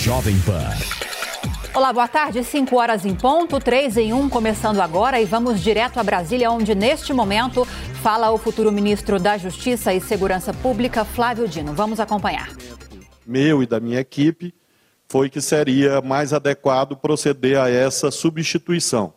[0.00, 0.64] Jovem Pan.
[1.74, 2.42] Olá, boa tarde.
[2.42, 6.74] 5 horas em ponto, 3 em 1, começando agora e vamos direto a Brasília, onde
[6.74, 7.66] neste momento
[8.02, 11.74] fala o futuro ministro da Justiça e Segurança Pública, Flávio Dino.
[11.74, 12.48] Vamos acompanhar.
[13.26, 14.54] Meu e da minha equipe
[15.06, 19.12] foi que seria mais adequado proceder a essa substituição.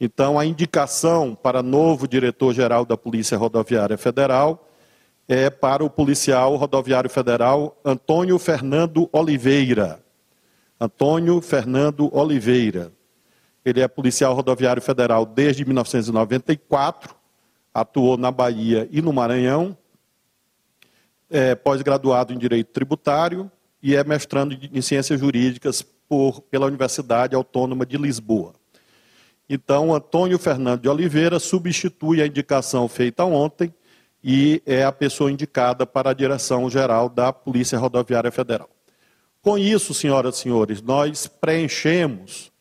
[0.00, 4.68] Então, a indicação para novo diretor-geral da Polícia Rodoviária Federal
[5.32, 10.04] é para o policial rodoviário federal Antônio Fernando Oliveira.
[10.78, 12.92] Antônio Fernando Oliveira.
[13.64, 17.14] Ele é policial rodoviário federal desde 1994,
[17.72, 19.76] atuou na Bahia e no Maranhão,
[21.30, 23.50] é pós-graduado em Direito Tributário
[23.82, 28.52] e é mestrando em Ciências Jurídicas por, pela Universidade Autônoma de Lisboa.
[29.48, 33.72] Então, Antônio Fernando de Oliveira substitui a indicação feita ontem
[34.22, 38.68] e é a pessoa indicada para a direção-geral da Polícia Rodoviária Federal.
[39.40, 42.52] Com isso, senhoras e senhores, nós preenchemos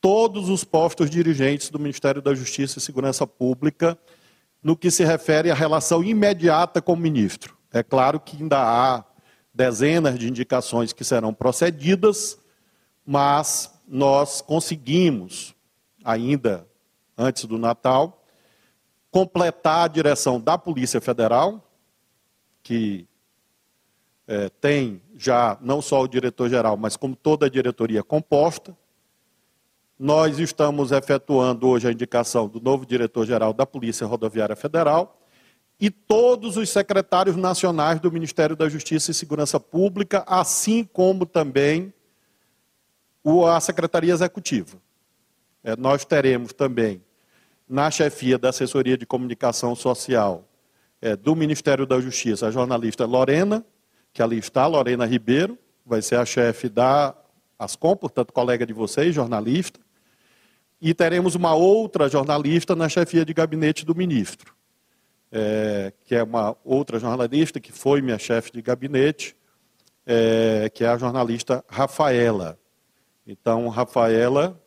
[0.00, 3.98] todos os postos dirigentes do Ministério da Justiça e Segurança Pública
[4.62, 7.56] no que se refere à relação imediata com o ministro.
[7.72, 9.04] É claro que ainda há
[9.52, 12.38] dezenas de indicações que serão procedidas,
[13.04, 15.54] mas nós conseguimos,
[16.04, 16.66] ainda
[17.18, 18.23] antes do Natal,
[19.14, 21.62] completar a direção da Polícia Federal,
[22.64, 23.06] que
[24.26, 28.76] é, tem já não só o diretor-geral, mas como toda a diretoria composta.
[29.96, 35.16] Nós estamos efetuando hoje a indicação do novo diretor-geral da Polícia Rodoviária Federal
[35.78, 41.94] e todos os secretários nacionais do Ministério da Justiça e Segurança Pública, assim como também
[43.48, 44.76] a Secretaria Executiva.
[45.62, 47.00] É, nós teremos também
[47.74, 50.48] na chefia da assessoria de comunicação social
[51.02, 53.66] é, do Ministério da Justiça, a jornalista Lorena,
[54.12, 57.12] que ali está, Lorena Ribeiro, vai ser a chefe da
[57.58, 59.80] Ascom, portanto, colega de vocês, jornalista.
[60.80, 64.54] E teremos uma outra jornalista na chefia de gabinete do ministro,
[65.32, 69.34] é, que é uma outra jornalista que foi minha chefe de gabinete,
[70.06, 72.56] é, que é a jornalista Rafaela.
[73.26, 74.63] Então, Rafaela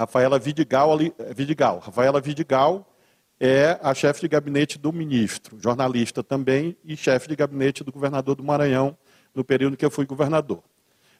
[0.00, 0.96] Rafaela Vidigal,
[1.36, 1.78] Vidigal.
[1.78, 2.90] Rafaela Vidigal
[3.38, 8.34] é a chefe de gabinete do ministro, jornalista também e chefe de gabinete do governador
[8.34, 8.96] do Maranhão
[9.34, 10.62] no período que eu fui governador.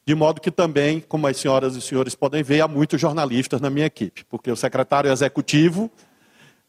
[0.06, 3.68] De modo que também, como as senhoras e senhores podem ver, há muitos jornalistas na
[3.68, 5.90] minha equipe, porque o secretário executivo,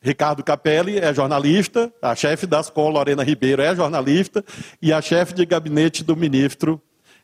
[0.01, 4.43] Ricardo Capelli, é jornalista, a chefe da SCOM, Lorena Ribeiro, é jornalista,
[4.81, 6.81] e a chefe de gabinete do ministro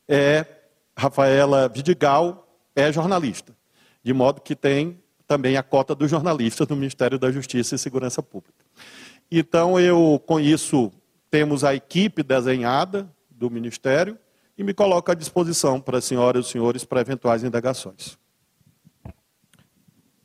[0.08, 0.46] é
[0.98, 3.57] Rafaela Vidigal, é jornalista
[4.08, 4.98] de modo que tem
[5.28, 8.64] também a cota dos jornalistas no Ministério da Justiça e Segurança Pública.
[9.30, 10.94] Então, eu, com isso,
[11.30, 14.18] temos a equipe desenhada do Ministério
[14.58, 18.18] e me coloco à disposição para as senhoras e os senhores para eventuais indagações.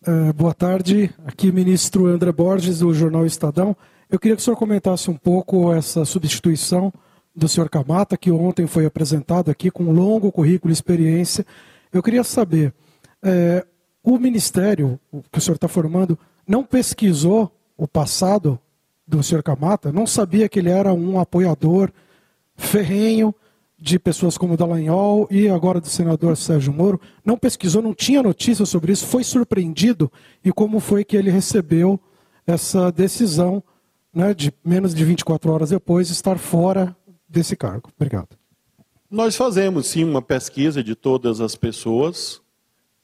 [0.06, 3.76] Uh, boa tarde, aqui ministro André Borges, do Jornal Estadão.
[4.08, 6.92] Eu queria que o senhor comentasse um pouco essa substituição
[7.34, 11.44] do senhor Camata, que ontem foi apresentado aqui com um longo currículo e experiência.
[11.92, 12.72] Eu queria saber,
[13.24, 13.66] é,
[14.02, 14.98] o ministério
[15.30, 18.58] que o senhor está formando não pesquisou o passado
[19.06, 21.90] do senhor Camata, não sabia que ele era um apoiador
[22.56, 23.34] ferrenho
[23.78, 28.64] de pessoas como Dallagnol e agora do senador Sérgio Moro, não pesquisou, não tinha notícia
[28.64, 30.10] sobre isso, foi surpreendido?
[30.44, 31.98] E como foi que ele recebeu
[32.46, 33.62] essa decisão
[34.14, 36.96] né, de menos de 24 horas depois estar fora
[37.28, 37.90] desse cargo.
[37.96, 38.28] Obrigado.
[39.10, 42.41] Nós fazemos sim uma pesquisa de todas as pessoas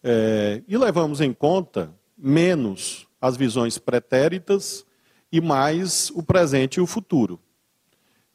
[0.02, 4.86] é, e levamos em conta menos as visões pretéritas
[5.30, 7.40] e mais o presente e o futuro.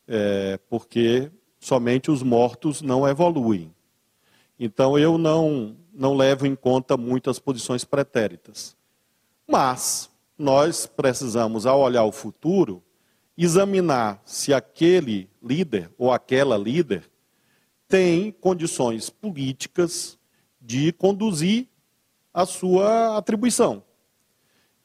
[0.07, 3.73] É, porque somente os mortos não evoluem.
[4.59, 8.75] Então eu não, não levo em conta muitas posições pretéritas.
[9.47, 12.83] Mas nós precisamos, ao olhar o futuro,
[13.37, 17.09] examinar se aquele líder ou aquela líder
[17.87, 20.17] tem condições políticas
[20.63, 21.67] de conduzir
[22.33, 23.83] a sua atribuição.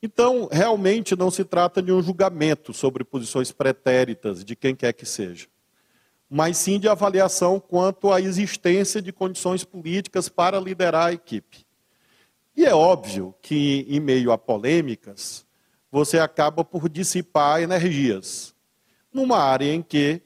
[0.03, 5.07] Então, realmente não se trata de um julgamento sobre posições pretéritas de quem quer que
[5.07, 5.47] seja,
[6.29, 11.65] mas sim de avaliação quanto à existência de condições políticas para liderar a equipe.
[12.57, 15.47] E é óbvio que, em meio a polêmicas,
[15.91, 18.55] você acaba por dissipar energias,
[19.13, 20.21] numa área em que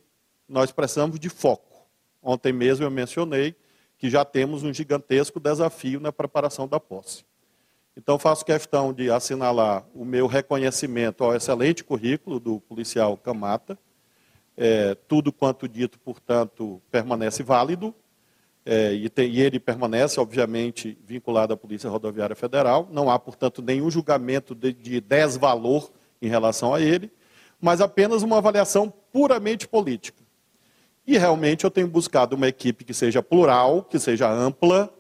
[0.49, 1.87] nós precisamos de foco.
[2.23, 3.55] Ontem mesmo eu mencionei
[4.03, 7.25] que já temos um gigantesco desafio na preparação da posse.
[7.97, 13.79] Então, faço questão de assinalar o meu reconhecimento ao excelente currículo do policial Camata.
[14.57, 17.95] É, tudo quanto dito, portanto, permanece válido.
[18.67, 22.89] É, e, tem, e, ele permanece, obviamente, vinculado à Polícia Rodoviária Federal.
[22.91, 27.09] Não há, portanto, nenhum julgamento de, de desvalor em relação a ele,
[27.61, 30.22] mas apenas uma avaliação puramente política.
[31.07, 34.93] E realmente eu tenho buscado uma equipe que seja plural, que seja ampla,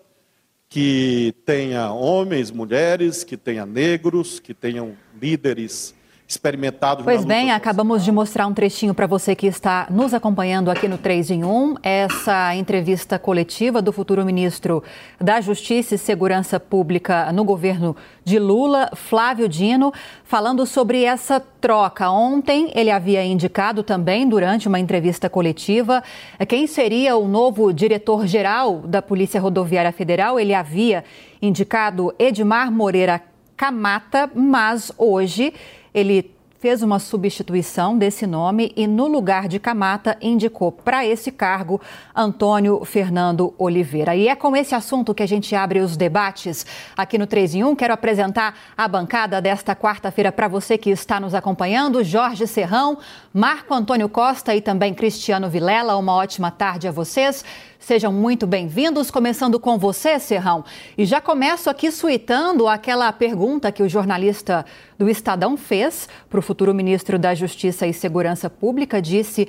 [0.68, 5.94] que tenha homens, mulheres, que tenha negros, que tenham líderes
[6.32, 7.04] experimentados.
[7.04, 10.96] Pois bem, acabamos de mostrar um trechinho para você que está nos acompanhando aqui no
[10.96, 14.82] 3 em 1, essa entrevista coletiva do futuro ministro
[15.20, 17.94] da Justiça e Segurança Pública no governo
[18.24, 19.92] de Lula, Flávio Dino,
[20.24, 22.10] falando sobre essa troca.
[22.10, 26.02] Ontem ele havia indicado também, durante uma entrevista coletiva,
[26.48, 30.40] quem seria o novo diretor-geral da Polícia Rodoviária Federal.
[30.40, 31.04] Ele havia
[31.40, 33.20] indicado Edmar Moreira
[33.56, 35.52] Camata, mas hoje
[35.94, 41.80] ele fez uma substituição desse nome e, no lugar de Camata, indicou para esse cargo
[42.14, 44.14] Antônio Fernando Oliveira.
[44.14, 46.64] E é com esse assunto que a gente abre os debates
[46.96, 47.74] aqui no 3 em 1.
[47.74, 52.96] Quero apresentar a bancada desta quarta-feira para você que está nos acompanhando: Jorge Serrão,
[53.34, 55.96] Marco Antônio Costa e também Cristiano Vilela.
[55.96, 57.44] Uma ótima tarde a vocês.
[57.82, 60.64] Sejam muito bem-vindos, começando com você, Serrão.
[60.96, 64.64] E já começo aqui suitando aquela pergunta que o jornalista
[64.96, 69.02] do Estadão fez para o futuro ministro da Justiça e Segurança Pública.
[69.02, 69.48] Disse.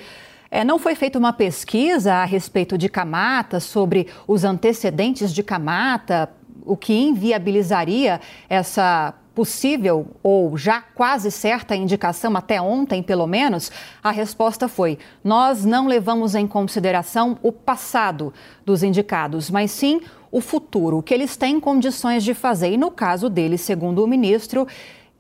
[0.50, 6.28] É, não foi feita uma pesquisa a respeito de Camata, sobre os antecedentes de Camata,
[6.66, 8.20] o que inviabilizaria
[8.50, 13.72] essa possível ou já quase certa indicação, até ontem pelo menos,
[14.04, 18.34] a resposta foi: nós não levamos em consideração o passado
[18.66, 20.02] dos indicados, mas sim
[20.32, 22.72] o futuro, o que eles têm condições de fazer.
[22.72, 24.68] E no caso dele, segundo o ministro,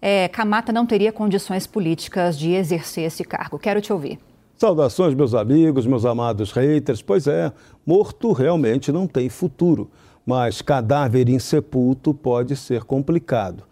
[0.02, 3.60] é, Camata não teria condições políticas de exercer esse cargo.
[3.60, 4.20] Quero te ouvir.
[4.58, 7.02] Saudações, meus amigos, meus amados haters.
[7.02, 7.52] Pois é,
[7.86, 9.90] morto realmente não tem futuro,
[10.26, 13.64] mas cadáver insepulto pode ser complicado.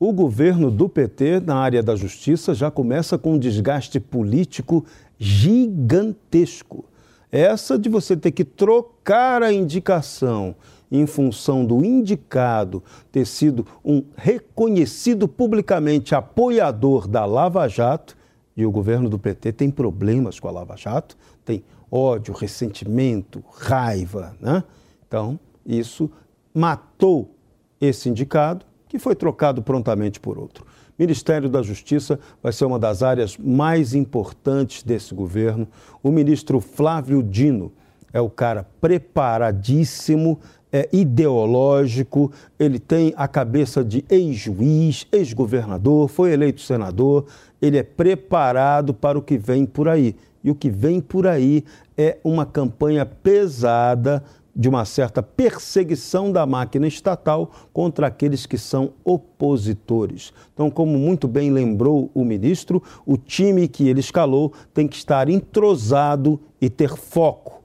[0.00, 4.84] O governo do PT na área da justiça já começa com um desgaste político
[5.18, 6.84] gigantesco.
[7.32, 10.54] Essa de você ter que trocar a indicação
[10.90, 18.16] em função do indicado ter sido um reconhecido publicamente apoiador da Lava Jato,
[18.56, 24.36] e o governo do PT tem problemas com a Lava Jato, tem ódio, ressentimento, raiva,
[24.40, 24.62] né?
[25.06, 26.10] Então, isso
[26.54, 27.34] matou
[27.80, 30.64] esse indicado que foi trocado prontamente por outro.
[30.98, 35.68] Ministério da Justiça vai ser uma das áreas mais importantes desse governo.
[36.02, 37.70] O ministro Flávio Dino
[38.12, 40.40] é o cara preparadíssimo,
[40.72, 47.26] é ideológico, ele tem a cabeça de ex-juiz, ex-governador, foi eleito senador,
[47.60, 50.14] ele é preparado para o que vem por aí.
[50.42, 51.64] E o que vem por aí
[51.96, 54.22] é uma campanha pesada
[54.58, 60.32] de uma certa perseguição da máquina estatal contra aqueles que são opositores.
[60.52, 65.28] Então, como muito bem lembrou o ministro, o time que ele escalou tem que estar
[65.28, 67.58] entrosado e ter foco.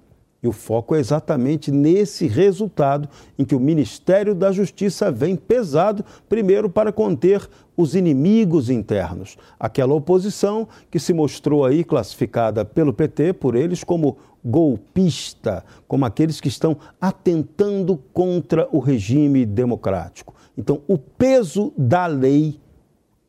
[0.43, 3.07] E o foco é exatamente nesse resultado
[3.39, 9.93] em que o Ministério da Justiça vem pesado, primeiro para conter os inimigos internos, aquela
[9.95, 16.47] oposição que se mostrou aí classificada pelo PT por eles como golpista, como aqueles que
[16.47, 20.33] estão atentando contra o regime democrático.
[20.57, 22.59] Então, o peso da lei,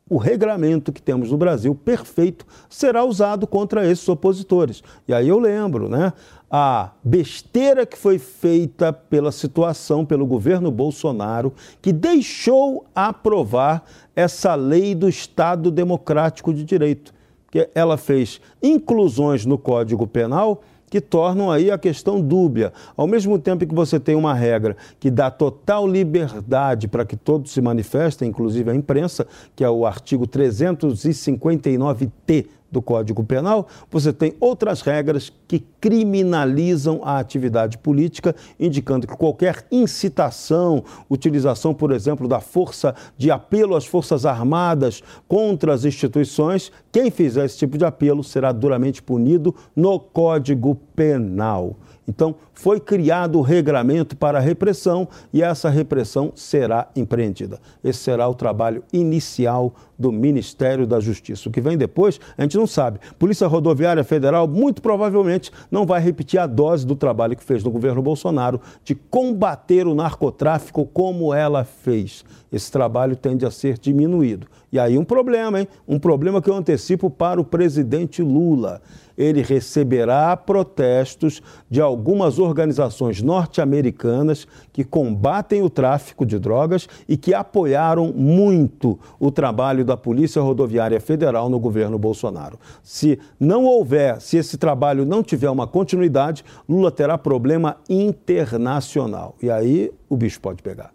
[0.09, 4.83] o regramento que temos no Brasil, perfeito, será usado contra esses opositores.
[5.09, 6.13] E aí eu lembro, né?
[6.51, 14.95] A besteira que foi feita pela situação, pelo governo Bolsonaro, que deixou aprovar essa lei
[14.95, 17.15] do Estado Democrático de Direito.
[17.51, 20.63] Que ela fez inclusões no Código Penal
[20.95, 22.73] que tornam aí a questão dúbia.
[22.97, 27.51] Ao mesmo tempo que você tem uma regra que dá total liberdade para que todos
[27.51, 34.35] se manifestem, inclusive a imprensa, que é o artigo 359-T do Código Penal, você tem
[34.41, 42.41] outras regras que criminalizam a atividade política, indicando que qualquer incitação, utilização, por exemplo, da
[42.41, 48.25] força de apelo às Forças Armadas contra as instituições, quem fizer esse tipo de apelo
[48.25, 51.77] será duramente punido no Código Penal.
[52.07, 57.59] Então, foi criado o regramento para a repressão e essa repressão será empreendida.
[57.83, 61.49] Esse será o trabalho inicial do Ministério da Justiça.
[61.49, 62.99] O que vem depois, a gente não sabe.
[63.19, 67.71] Polícia Rodoviária Federal, muito provavelmente, não vai repetir a dose do trabalho que fez no
[67.71, 72.25] governo Bolsonaro de combater o narcotráfico como ela fez.
[72.53, 74.47] Esse trabalho tende a ser diminuído.
[74.73, 75.69] E aí um problema, hein?
[75.87, 78.81] Um problema que eu antecipo para o presidente Lula
[79.17, 87.33] ele receberá protestos de algumas organizações norte-americanas que combatem o tráfico de drogas e que
[87.33, 92.59] apoiaram muito o trabalho da Polícia Rodoviária Federal no governo Bolsonaro.
[92.83, 99.37] Se não houver, se esse trabalho não tiver uma continuidade, Lula terá problema internacional.
[99.43, 100.93] E aí o bicho pode pegar.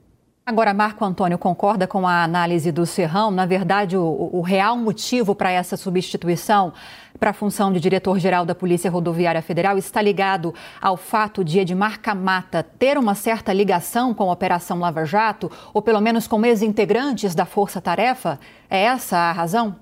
[0.50, 3.30] Agora, Marco Antônio concorda com a análise do Serrão?
[3.30, 6.74] Na verdade, o, o real motivo para essa substituição
[7.20, 10.52] para a função de diretor-geral da Polícia Rodoviária Federal está ligado
[10.82, 15.84] ao fato de Edmar Camata ter uma certa ligação com a Operação Lava Jato, ou
[15.84, 18.40] pelo menos com ex-integrantes da Força Tarefa?
[18.68, 19.76] É essa a razão?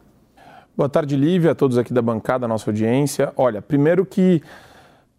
[0.75, 3.31] Boa tarde, Lívia, a todos aqui da bancada, nossa audiência.
[3.37, 4.43] Olha, primeiro que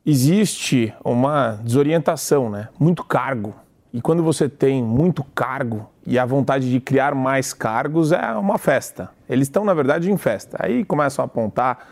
[0.05, 2.69] existe uma desorientação, né?
[2.79, 3.55] Muito cargo
[3.93, 8.59] e quando você tem muito cargo e a vontade de criar mais cargos, é uma
[8.59, 9.11] festa.
[9.29, 10.59] Eles estão, na verdade, em festa.
[10.61, 11.87] Aí começam a apontar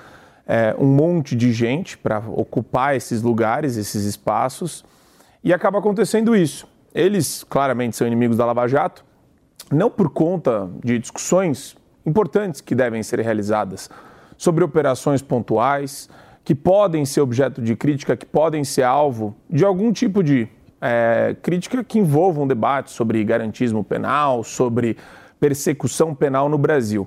[0.46, 4.84] é, um monte de gente para ocupar esses lugares, esses espaços,
[5.42, 6.68] e acaba acontecendo isso.
[6.94, 9.04] Eles claramente são inimigos da Lava Jato,
[9.70, 13.90] não por conta de discussões importantes que devem ser realizadas
[14.36, 16.08] sobre operações pontuais,
[16.44, 20.48] que podem ser objeto de crítica, que podem ser alvo de algum tipo de
[20.80, 24.96] é, crítica que envolva um debate sobre garantismo penal, sobre
[25.40, 27.06] persecução penal no Brasil.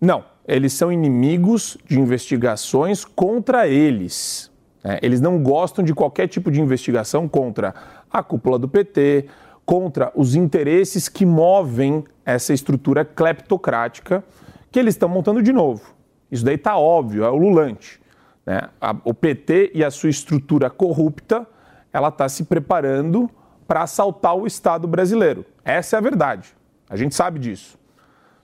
[0.00, 4.50] Não, eles são inimigos de investigações contra eles.
[4.82, 7.74] É, eles não gostam de qualquer tipo de investigação contra
[8.10, 9.26] a cúpula do PT,
[9.64, 14.24] contra os interesses que movem essa estrutura cleptocrática
[14.72, 15.94] que eles estão montando de novo.
[16.30, 18.00] Isso daí está óbvio, é o Lulante.
[18.46, 18.62] Né?
[19.04, 21.46] O PT e a sua estrutura corrupta
[21.92, 23.30] ela está se preparando
[23.66, 25.44] para assaltar o Estado brasileiro.
[25.64, 26.54] Essa é a verdade.
[26.88, 27.78] A gente sabe disso.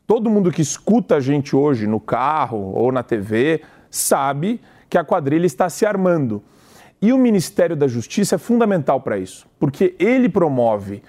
[0.06, 5.04] Todo mundo que escuta a gente hoje no carro ou na TV sabe que a
[5.04, 6.42] quadrilha está se armando.
[7.02, 11.02] E o Ministério da Justiça é fundamental para isso, porque ele promove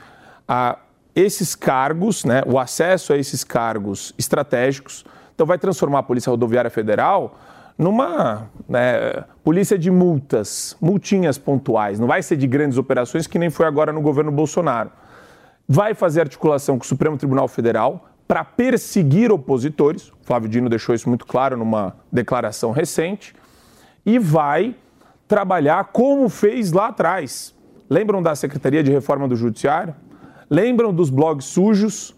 [0.48, 0.80] a,
[1.16, 5.06] esses cargos, né, o acesso a esses cargos estratégicos.
[5.34, 7.38] Então, vai transformar a Polícia Rodoviária Federal
[7.78, 12.00] numa né, polícia de multas, multinhas pontuais.
[12.00, 14.92] Não vai ser de grandes operações que nem foi agora no governo Bolsonaro.
[15.68, 20.10] Vai fazer articulação com o Supremo Tribunal Federal para perseguir opositores.
[20.10, 23.36] O Flávio Dino deixou isso muito claro numa declaração recente.
[24.06, 24.76] E vai
[25.28, 27.54] trabalhar como fez lá atrás.
[27.90, 29.94] Lembram da Secretaria de Reforma do Judiciário?
[30.50, 32.16] Lembram dos blogs sujos?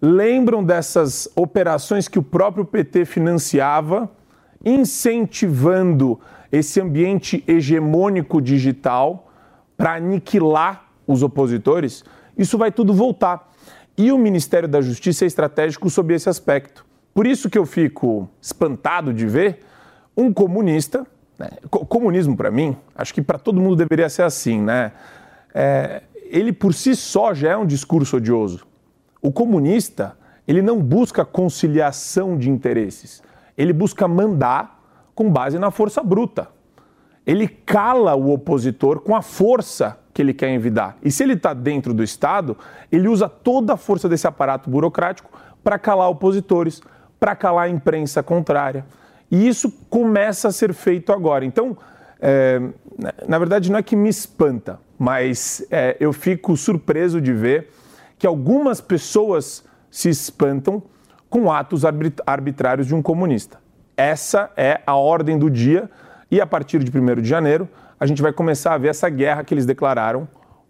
[0.00, 4.08] Lembram dessas operações que o próprio PT financiava?
[4.64, 6.20] Incentivando
[6.52, 9.30] esse ambiente hegemônico digital
[9.76, 12.04] para aniquilar os opositores,
[12.36, 13.50] isso vai tudo voltar.
[13.96, 16.84] E o Ministério da Justiça é estratégico sob esse aspecto.
[17.14, 19.60] Por isso que eu fico espantado de ver
[20.16, 21.06] um comunista.
[21.38, 21.48] Né?
[21.68, 24.92] Comunismo, para mim, acho que para todo mundo deveria ser assim, né?
[25.52, 28.66] É, ele por si só já é um discurso odioso.
[29.20, 33.22] O comunista, ele não busca conciliação de interesses
[33.60, 34.80] ele busca mandar
[35.14, 36.48] com base na força bruta.
[37.26, 40.96] Ele cala o opositor com a força que ele quer envidar.
[41.02, 42.56] E se ele está dentro do Estado,
[42.90, 45.30] ele usa toda a força desse aparato burocrático
[45.62, 46.80] para calar opositores,
[47.18, 48.86] para calar a imprensa contrária.
[49.30, 51.44] E isso começa a ser feito agora.
[51.44, 51.76] Então,
[52.18, 52.62] é,
[53.28, 57.70] na verdade, não é que me espanta, mas é, eu fico surpreso de ver
[58.18, 60.82] que algumas pessoas se espantam
[61.30, 61.84] com atos
[62.26, 63.58] arbitrários de um comunista.
[63.96, 65.88] Essa é a ordem do dia
[66.28, 67.68] e a partir de 1 de janeiro
[67.98, 70.26] a gente vai começar a ver essa guerra que eles declararam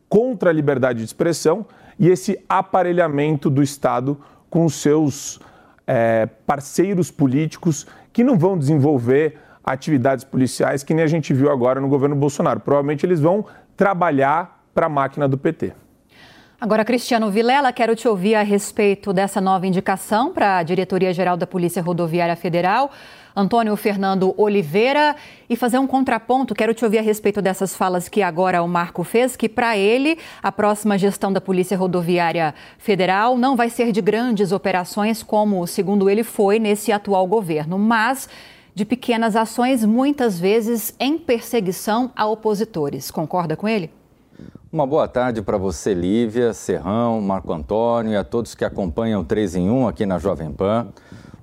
[0.09, 1.65] contra a liberdade de expressão
[1.99, 5.41] e esse aparelhamento do Estado com os seus
[5.87, 11.81] é, parceiros políticos que não vão desenvolver atividades policiais que nem a gente viu agora
[11.81, 12.61] no governo Bolsonaro.
[12.61, 15.73] Provavelmente eles vão trabalhar para a máquina do PT.
[16.61, 21.47] Agora, Cristiano Vilela, quero te ouvir a respeito dessa nova indicação para a Diretoria-Geral da
[21.47, 22.91] Polícia Rodoviária Federal.
[23.35, 25.17] Antônio Fernando Oliveira
[25.49, 26.55] e fazer um contraponto.
[26.55, 30.19] Quero te ouvir a respeito dessas falas que agora o Marco fez, que para ele
[30.43, 36.11] a próxima gestão da Polícia Rodoviária Federal não vai ser de grandes operações como, segundo
[36.11, 38.29] ele, foi nesse atual governo, mas
[38.75, 43.11] de pequenas ações, muitas vezes em perseguição a opositores.
[43.11, 44.00] Concorda com ele?
[44.73, 49.57] Uma boa tarde para você, Lívia, Serrão, Marco Antônio e a todos que acompanham 3
[49.57, 50.93] em 1 aqui na Jovem Pan.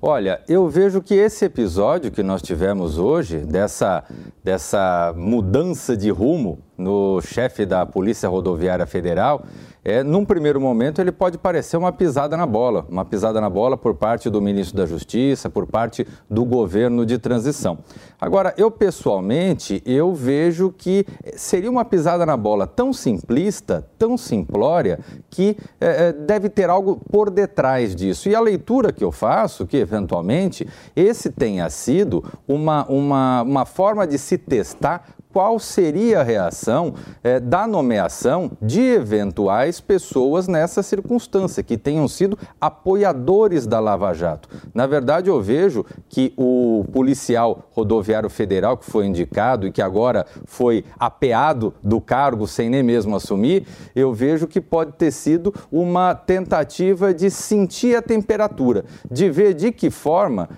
[0.00, 4.02] Olha, eu vejo que esse episódio que nós tivemos hoje, dessa,
[4.42, 9.44] dessa mudança de rumo no chefe da Polícia Rodoviária Federal,
[9.84, 13.76] é, num primeiro momento ele pode parecer uma pisada na bola, uma pisada na bola
[13.76, 17.78] por parte do ministro da Justiça, por parte do governo de transição.
[18.20, 21.06] Agora, eu pessoalmente, eu vejo que
[21.36, 27.30] seria uma pisada na bola tão simplista, tão simplória, que é, deve ter algo por
[27.30, 28.28] detrás disso.
[28.28, 34.06] E a leitura que eu faço, que eventualmente esse tenha sido uma, uma, uma forma
[34.06, 41.62] de se testar qual seria a reação é, da nomeação de eventuais pessoas nessa circunstância,
[41.62, 44.48] que tenham sido apoiadores da Lava Jato.
[44.74, 50.26] Na verdade, eu vejo que o policial rodoviário federal que foi indicado e que agora
[50.44, 56.14] foi apeado do cargo sem nem mesmo assumir, eu vejo que pode ter sido uma
[56.14, 60.48] tentativa de sentir a temperatura, de ver de que forma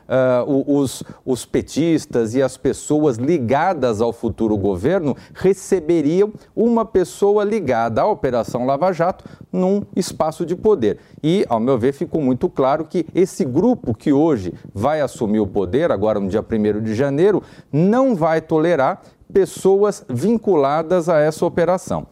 [0.47, 8.03] uh, os, os petistas e as pessoas ligadas ao futuro governo receberiam uma pessoa ligada
[8.03, 10.99] à Operação Lava Jato num espaço de poder.
[11.23, 15.47] E, ao meu ver, ficou muito claro que esse grupo que hoje vai assumir o
[15.47, 19.03] poder, agora no dia 1 de janeiro, não vai tolerar
[19.33, 22.07] pessoas vinculadas a essa operação.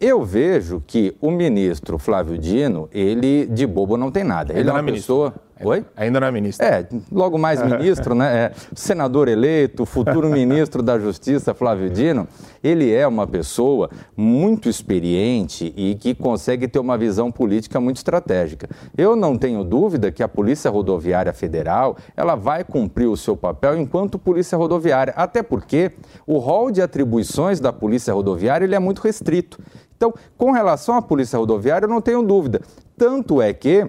[0.00, 4.52] Eu vejo que o ministro Flávio Dino, ele de bobo não tem nada.
[4.52, 5.30] Ele, ele é uma pessoa.
[5.30, 5.47] Ministro.
[5.64, 5.84] Oi?
[5.96, 6.64] Ainda não é ministro.
[6.64, 8.36] É, logo mais ministro, né?
[8.36, 12.28] É, senador eleito, futuro ministro da Justiça, Flávio Dino.
[12.62, 18.68] Ele é uma pessoa muito experiente e que consegue ter uma visão política muito estratégica.
[18.96, 23.78] Eu não tenho dúvida que a Polícia Rodoviária Federal ela vai cumprir o seu papel
[23.78, 25.92] enquanto Polícia Rodoviária, até porque
[26.26, 29.58] o rol de atribuições da Polícia Rodoviária ele é muito restrito.
[29.96, 32.60] Então, com relação à Polícia Rodoviária, eu não tenho dúvida.
[32.96, 33.84] Tanto é que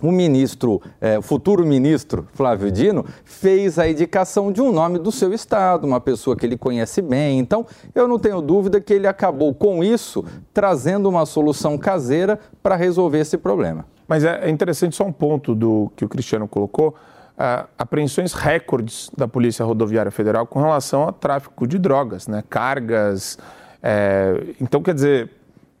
[0.00, 5.10] o ministro, é, o futuro ministro Flávio Dino, fez a indicação de um nome do
[5.10, 7.38] seu estado, uma pessoa que ele conhece bem.
[7.38, 12.76] Então, eu não tenho dúvida que ele acabou com isso trazendo uma solução caseira para
[12.76, 13.84] resolver esse problema.
[14.06, 16.94] Mas é, é interessante só um ponto do que o Cristiano colocou.
[17.36, 22.42] Uh, apreensões recordes da Polícia Rodoviária Federal com relação ao tráfico de drogas, né?
[22.48, 23.38] cargas.
[23.82, 24.54] É...
[24.58, 25.30] Então, quer dizer,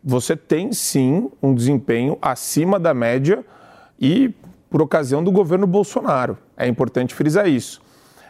[0.04, 3.42] você tem sim um desempenho acima da média
[4.00, 4.34] e
[4.70, 6.36] por ocasião do governo Bolsonaro.
[6.56, 7.80] É importante frisar isso.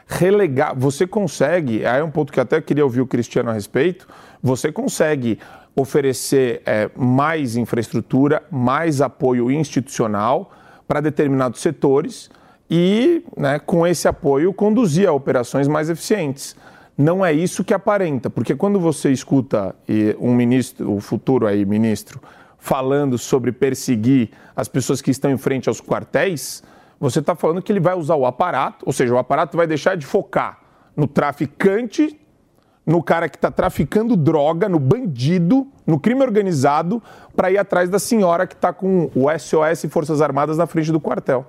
[0.07, 4.07] Relegar, você consegue, aí é um ponto que até queria ouvir o Cristiano a respeito,
[4.42, 5.38] você consegue
[5.74, 10.52] oferecer é, mais infraestrutura, mais apoio institucional
[10.87, 12.31] para determinados setores
[12.70, 16.57] e, né, com esse apoio, conduzir a operações mais eficientes.
[16.96, 19.74] Não é isso que aparenta, porque quando você escuta
[20.18, 22.20] um ministro, o futuro aí ministro,
[22.66, 26.64] falando sobre perseguir as pessoas que estão em frente aos quartéis,
[26.98, 29.96] você está falando que ele vai usar o aparato, ou seja, o aparato vai deixar
[29.96, 30.59] de focar
[30.96, 32.18] no traficante,
[32.85, 37.00] no cara que está traficando droga, no bandido, no crime organizado,
[37.37, 40.90] para ir atrás da senhora que está com o SOS e Forças Armadas na frente
[40.90, 41.46] do quartel.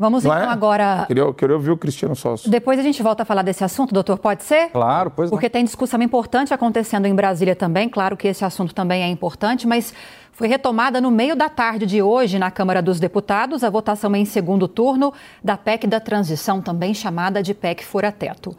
[0.00, 0.50] Vamos não então é?
[0.50, 1.04] agora.
[1.06, 2.50] Queria, queria ouvir o Cristiano Sócio.
[2.50, 4.70] Depois a gente volta a falar desse assunto, doutor, pode ser?
[4.70, 5.50] Claro, pois Porque não.
[5.50, 7.86] tem discussão importante acontecendo em Brasília também.
[7.86, 9.92] Claro que esse assunto também é importante, mas
[10.32, 14.24] foi retomada no meio da tarde de hoje na Câmara dos Deputados a votação em
[14.24, 15.12] segundo turno
[15.44, 18.56] da PEC da transição, também chamada de PEC Fura-Teto.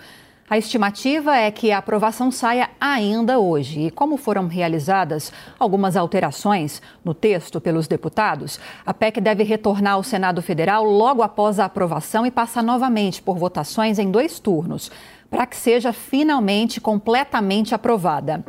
[0.52, 3.84] A estimativa é que a aprovação saia ainda hoje.
[3.84, 10.04] E como foram realizadas algumas alterações no texto pelos deputados, a PEC deve retornar ao
[10.04, 14.92] Senado Federal logo após a aprovação e passar novamente por votações em dois turnos,
[15.30, 18.44] para que seja finalmente completamente aprovada.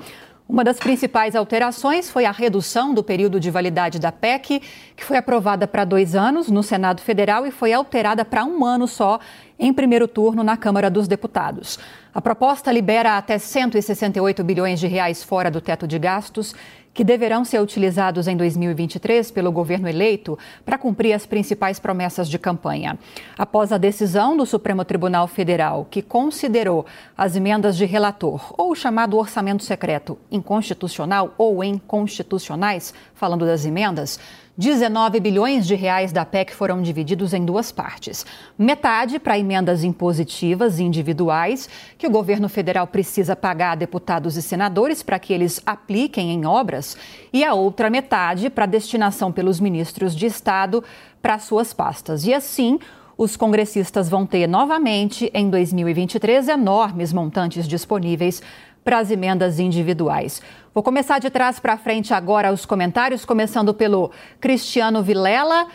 [0.52, 4.60] Uma das principais alterações foi a redução do período de validade da PEC,
[4.94, 8.86] que foi aprovada para dois anos no Senado Federal e foi alterada para um ano
[8.86, 9.18] só
[9.58, 11.78] em primeiro turno na Câmara dos Deputados.
[12.12, 16.54] A proposta libera até 168 bilhões de reais fora do teto de gastos,
[16.94, 22.38] que deverão ser utilizados em 2023 pelo governo eleito para cumprir as principais promessas de
[22.38, 22.98] campanha.
[23.36, 26.84] Após a decisão do Supremo Tribunal Federal, que considerou
[27.16, 34.18] as emendas de relator ou o chamado orçamento secreto inconstitucional ou inconstitucionais, falando das emendas,
[34.56, 38.26] 19 bilhões de reais da PEC foram divididos em duas partes.
[38.58, 45.02] Metade para emendas impositivas individuais, que o governo federal precisa pagar a deputados e senadores
[45.02, 46.98] para que eles apliquem em obras,
[47.32, 50.84] e a outra metade para destinação pelos ministros de Estado
[51.22, 52.26] para suas pastas.
[52.26, 52.78] E assim,
[53.16, 58.42] os congressistas vão ter novamente, em 2023, enormes montantes disponíveis
[58.84, 60.42] para as emendas individuais.
[60.74, 65.66] Vou começar de trás para frente agora os comentários, começando pelo Cristiano Vilela,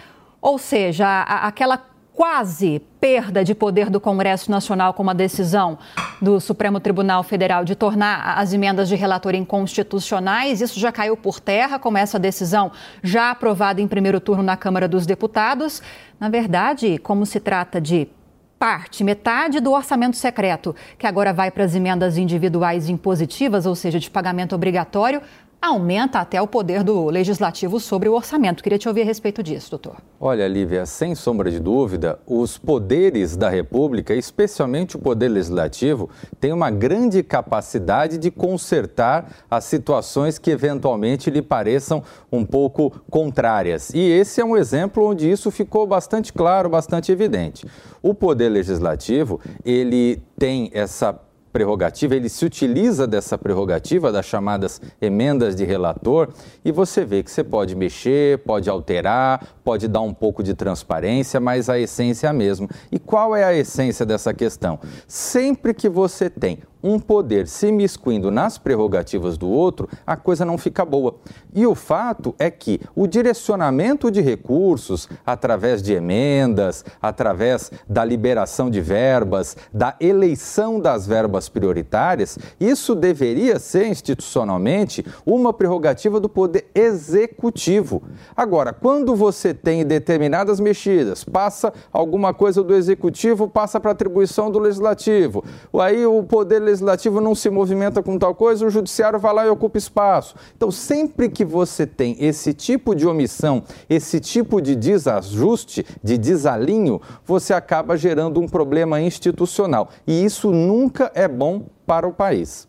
[0.42, 1.78] ou seja, a, aquela
[2.18, 5.78] quase perda de poder do Congresso Nacional com uma decisão
[6.20, 10.60] do Supremo Tribunal Federal de tornar as emendas de relator inconstitucionais.
[10.60, 12.72] Isso já caiu por terra com essa decisão
[13.04, 15.80] já aprovada em primeiro turno na Câmara dos Deputados.
[16.20, 18.10] Na verdade, como se trata de
[18.58, 24.00] parte, metade do orçamento secreto, que agora vai para as emendas individuais impositivas, ou seja,
[24.00, 25.22] de pagamento obrigatório,
[25.62, 28.64] aumenta até o poder do legislativo sobre o orçamento.
[28.64, 29.98] Queria te ouvir a respeito disso, doutor.
[30.20, 36.54] Olha, Lívia, sem sombra de dúvida, os poderes da República, especialmente o poder legislativo, têm
[36.54, 43.90] uma grande capacidade de consertar as situações que eventualmente lhe pareçam um pouco contrárias.
[43.94, 47.66] E esse é um exemplo onde isso ficou bastante claro, bastante evidente.
[48.02, 51.20] O poder legislativo, ele tem essa
[51.58, 56.30] prerrogativa, ele se utiliza dessa prerrogativa, das chamadas emendas de relator,
[56.64, 61.40] e você vê que você pode mexer, pode alterar, pode dar um pouco de transparência,
[61.40, 62.70] mas a essência é a mesma.
[62.92, 64.80] E qual é a essência dessa questão?
[65.08, 70.58] Sempre que você tem um poder se miscuindo nas prerrogativas do outro, a coisa não
[70.58, 71.16] fica boa.
[71.54, 78.70] E o fato é que o direcionamento de recursos, através de emendas, através da liberação
[78.70, 86.70] de verbas, da eleição das verbas prioritárias, isso deveria ser institucionalmente uma prerrogativa do poder
[86.74, 88.04] executivo.
[88.36, 94.60] Agora, quando você tem determinadas mexidas, passa alguma coisa do executivo, passa para atribuição do
[94.60, 99.46] legislativo, aí o poder legislativo não se movimenta com tal coisa, o judiciário vai lá
[99.46, 100.36] e ocupa espaço.
[100.56, 107.02] Então, sempre que você tem esse tipo de omissão, esse tipo de desajuste, de desalinho,
[107.26, 109.90] você acaba gerando um problema institucional.
[110.06, 112.67] E isso nunca é bom para o país.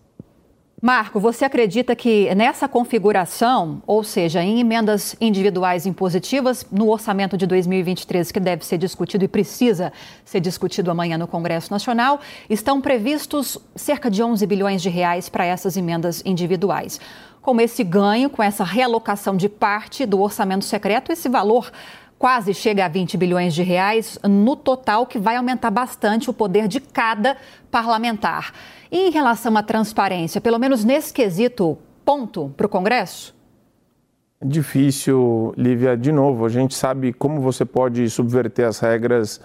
[0.80, 7.48] Marco, você acredita que nessa configuração, ou seja, em emendas individuais impositivas, no orçamento de
[7.48, 9.92] 2023, que deve ser discutido e precisa
[10.24, 15.44] ser discutido amanhã no Congresso Nacional, estão previstos cerca de 11 bilhões de reais para
[15.44, 17.00] essas emendas individuais.
[17.42, 21.72] Com esse ganho, com essa realocação de parte do orçamento secreto, esse valor
[22.18, 26.66] quase chega a 20 bilhões de reais no total, que vai aumentar bastante o poder
[26.66, 27.36] de cada
[27.70, 28.52] parlamentar.
[28.90, 33.36] E em relação à transparência, pelo menos nesse quesito, ponto para o Congresso?
[34.40, 35.96] É difícil, Lívia.
[35.96, 39.40] De novo, a gente sabe como você pode subverter as regras,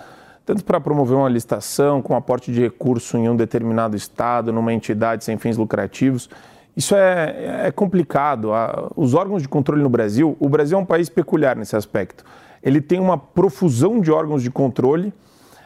[0.46, 5.24] tanto para promover uma licitação, com aporte de recurso em um determinado estado, numa entidade
[5.24, 6.30] sem fins lucrativos.
[6.76, 8.50] Isso é, é complicado.
[8.96, 12.24] Os órgãos de controle no Brasil, o Brasil é um país peculiar nesse aspecto
[12.64, 15.14] ele tem uma profusão de órgãos de controle,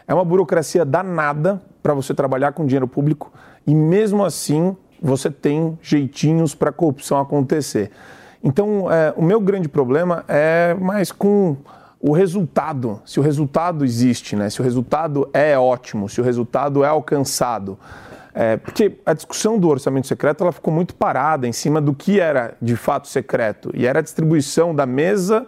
[0.07, 3.31] é uma burocracia danada para você trabalhar com dinheiro público
[3.65, 7.91] e mesmo assim você tem jeitinhos para a corrupção acontecer.
[8.43, 11.57] Então, é, o meu grande problema é mais com
[11.99, 14.49] o resultado, se o resultado existe, né?
[14.49, 17.77] se o resultado é ótimo, se o resultado é alcançado.
[18.33, 22.19] É, porque a discussão do orçamento secreto ela ficou muito parada em cima do que
[22.19, 25.47] era de fato secreto, e era a distribuição da mesa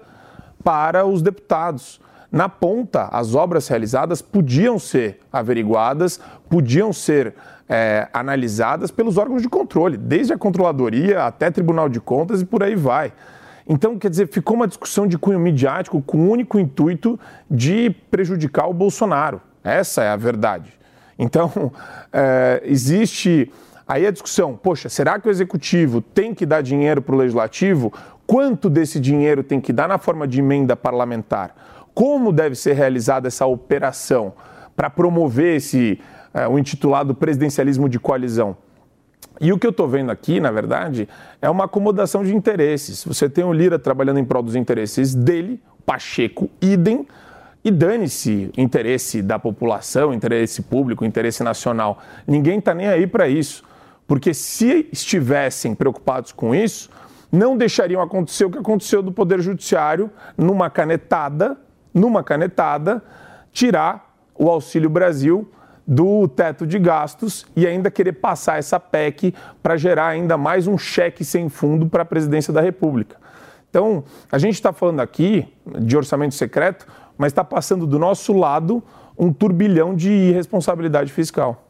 [0.64, 2.00] para os deputados.
[2.32, 7.34] Na ponta, as obras realizadas podiam ser averiguadas, podiam ser
[7.68, 12.64] é, analisadas pelos órgãos de controle, desde a controladoria até Tribunal de Contas e por
[12.64, 13.14] aí vai.
[13.68, 17.20] Então, quer dizer, ficou uma discussão de cunho midiático com o único intuito
[17.50, 19.40] de prejudicar o Bolsonaro.
[19.64, 20.74] Essa é a verdade.
[21.18, 21.72] Então,
[22.12, 23.52] é, existe
[23.88, 27.94] aí a discussão: poxa, será que o executivo tem que dar dinheiro para o legislativo?
[28.30, 31.56] Quanto desse dinheiro tem que dar na forma de emenda parlamentar,
[31.96, 34.34] como deve ser realizada essa operação
[34.76, 36.00] para promover esse
[36.32, 38.56] é, o intitulado presidencialismo de coalizão.
[39.42, 41.10] E o que eu estou vendo aqui, na verdade,
[41.42, 43.04] é uma acomodação de interesses.
[43.04, 47.08] Você tem o Lira trabalhando em prol dos interesses dele, Pacheco, idem,
[47.66, 51.98] e dane-se interesse da população, interesse público, interesse nacional.
[52.28, 53.64] Ninguém está nem aí para isso.
[54.08, 56.92] Porque se estivessem preocupados com isso,
[57.32, 61.58] não deixariam acontecer o que aconteceu do Poder Judiciário, numa canetada,
[61.94, 63.04] numa canetada,
[63.52, 65.50] tirar o Auxílio Brasil
[65.86, 70.78] do teto de gastos e ainda querer passar essa PEC para gerar ainda mais um
[70.78, 73.18] cheque sem fundo para a presidência da República.
[73.70, 76.88] Então, a gente está falando aqui de orçamento secreto,
[77.18, 78.84] mas está passando do nosso lado
[79.18, 81.69] um turbilhão de irresponsabilidade fiscal.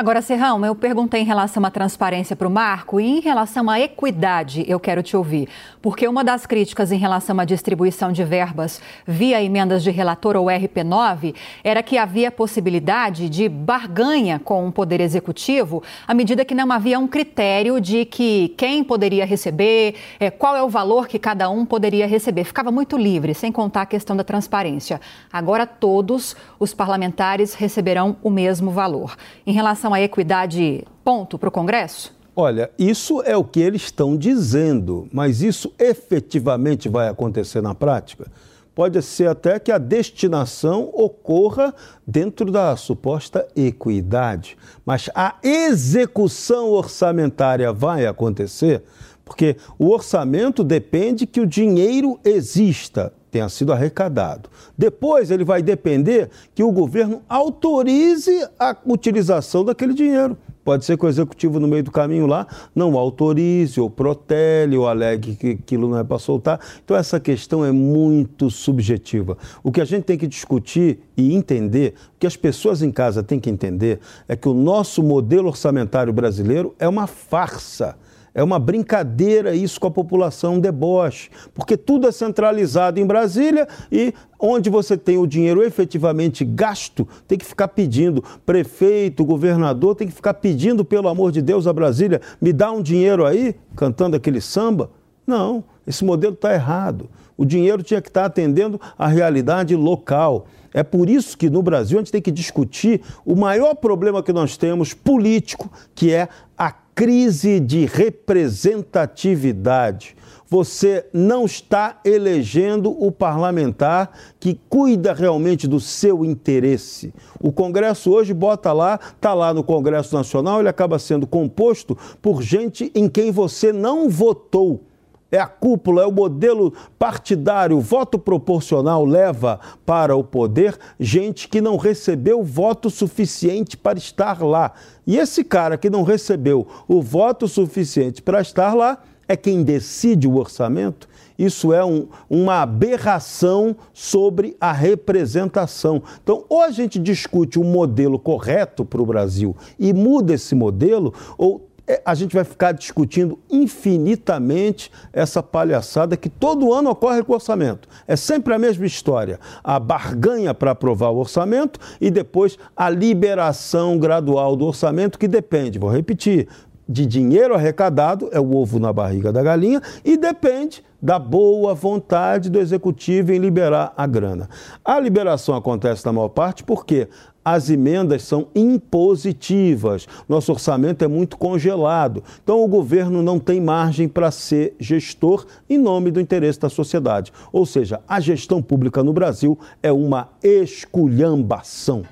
[0.00, 3.80] Agora, Serrão, eu perguntei em relação à transparência para o Marco e em relação à
[3.80, 5.48] equidade, eu quero te ouvir.
[5.82, 10.46] Porque uma das críticas em relação à distribuição de verbas via emendas de relator ou
[10.46, 11.34] RP9
[11.64, 16.96] era que havia possibilidade de barganha com o Poder Executivo, à medida que não havia
[16.96, 21.66] um critério de que quem poderia receber, é, qual é o valor que cada um
[21.66, 22.44] poderia receber.
[22.44, 25.00] Ficava muito livre, sem contar a questão da transparência.
[25.32, 29.16] Agora, todos os parlamentares receberão o mesmo valor.
[29.44, 32.16] Em relação relação à equidade, ponto para o Congresso?
[32.36, 38.30] Olha, isso é o que eles estão dizendo, mas isso efetivamente vai acontecer na prática?
[38.74, 41.74] Pode ser até que a destinação ocorra
[42.06, 48.84] dentro da suposta equidade, mas a execução orçamentária vai acontecer?
[49.24, 54.48] Porque o orçamento depende que o dinheiro exista tenha sido arrecadado.
[54.76, 60.36] Depois ele vai depender que o governo autorize a utilização daquele dinheiro.
[60.68, 64.86] Pode ser que o executivo no meio do caminho lá não autorize, ou protele, ou
[64.86, 66.60] alegue que aquilo não é para soltar.
[66.84, 69.38] Então essa questão é muito subjetiva.
[69.62, 73.22] O que a gente tem que discutir e entender, o que as pessoas em casa
[73.22, 77.96] têm que entender, é que o nosso modelo orçamentário brasileiro é uma farsa
[78.38, 83.66] é uma brincadeira isso com a população, um deboche, porque tudo é centralizado em Brasília
[83.90, 88.22] e onde você tem o dinheiro efetivamente gasto, tem que ficar pedindo.
[88.46, 92.80] Prefeito, governador, tem que ficar pedindo, pelo amor de Deus, a Brasília, me dá um
[92.80, 94.88] dinheiro aí, cantando aquele samba.
[95.26, 97.10] Não, esse modelo está errado.
[97.36, 100.46] O dinheiro tinha que estar tá atendendo à realidade local.
[100.72, 104.32] É por isso que no Brasil a gente tem que discutir o maior problema que
[104.32, 110.16] nós temos político, que é a crise de representatividade.
[110.48, 117.14] Você não está elegendo o parlamentar que cuida realmente do seu interesse.
[117.40, 122.42] O Congresso hoje bota lá, está lá no Congresso Nacional, ele acaba sendo composto por
[122.42, 124.87] gente em quem você não votou
[125.30, 131.48] é a cúpula, é o modelo partidário, o voto proporcional leva para o poder gente
[131.48, 134.72] que não recebeu voto suficiente para estar lá.
[135.06, 140.26] E esse cara que não recebeu o voto suficiente para estar lá é quem decide
[140.26, 141.06] o orçamento.
[141.38, 146.02] Isso é um, uma aberração sobre a representação.
[146.20, 151.14] Então, ou a gente discute um modelo correto para o Brasil e muda esse modelo,
[151.36, 151.67] ou
[152.04, 157.88] a gente vai ficar discutindo infinitamente essa palhaçada que todo ano ocorre com o orçamento.
[158.06, 159.40] É sempre a mesma história.
[159.62, 165.78] A barganha para aprovar o orçamento e depois a liberação gradual do orçamento, que depende,
[165.78, 166.48] vou repetir,
[166.88, 172.48] de dinheiro arrecadado, é o ovo na barriga da galinha, e depende da boa vontade
[172.48, 174.48] do executivo em liberar a grana.
[174.84, 177.08] A liberação acontece na maior parte porque
[177.54, 180.06] as emendas são impositivas.
[180.28, 182.22] Nosso orçamento é muito congelado.
[182.42, 187.32] Então, o governo não tem margem para ser gestor em nome do interesse da sociedade.
[187.50, 192.02] Ou seja, a gestão pública no Brasil é uma esculhambação.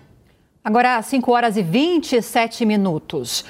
[0.65, 3.45] Agora, 5 horas e 27 minutos.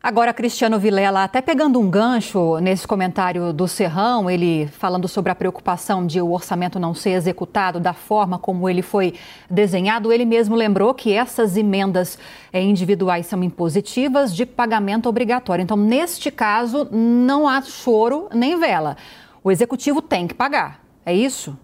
[0.00, 5.34] Agora, Cristiano Vilela, até pegando um gancho nesse comentário do Serrão, ele falando sobre a
[5.34, 9.14] preocupação de o orçamento não ser executado da forma como ele foi
[9.50, 12.16] desenhado, ele mesmo lembrou que essas emendas
[12.52, 15.64] eh, individuais são impositivas de pagamento obrigatório.
[15.64, 18.96] Então, neste caso, não há choro nem vela.
[19.42, 20.80] O executivo tem que pagar.
[21.04, 21.58] É isso?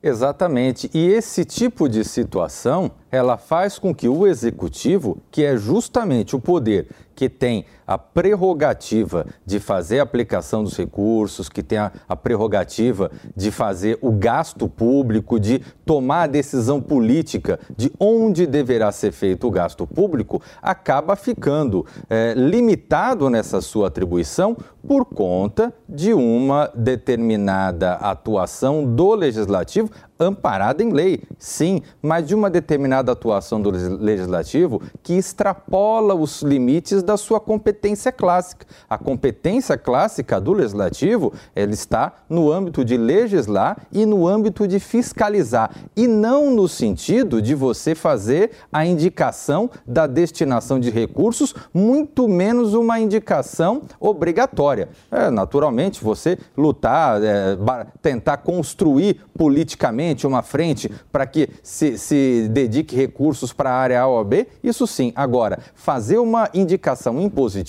[0.00, 0.90] Exatamente.
[0.92, 6.38] E esse tipo de situação, ela faz com que o executivo, que é justamente o
[6.38, 12.16] poder que tem a prerrogativa de fazer a aplicação dos recursos, que tem a, a,
[12.16, 19.12] prerrogativa de fazer o gasto público, de tomar a decisão política de onde deverá ser
[19.12, 26.70] feito o gasto público, acaba ficando é, limitado nessa sua atribuição por conta de uma
[26.74, 34.80] determinada atuação do legislativo amparada em lei, sim, mas de uma determinada atuação do legislativo
[35.02, 37.73] que extrapola os limites da sua competência
[38.16, 38.66] clássica.
[38.88, 44.78] A competência clássica do legislativo, ela está no âmbito de legislar e no âmbito de
[44.78, 52.28] fiscalizar, e não no sentido de você fazer a indicação da destinação de recursos, muito
[52.28, 54.88] menos uma indicação obrigatória.
[55.10, 57.56] É, naturalmente, você lutar, é,
[58.02, 64.06] tentar construir politicamente uma frente para que se, se dedique recursos para a área A
[64.06, 65.12] ou B, isso sim.
[65.14, 67.63] Agora, fazer uma indicação impositiva,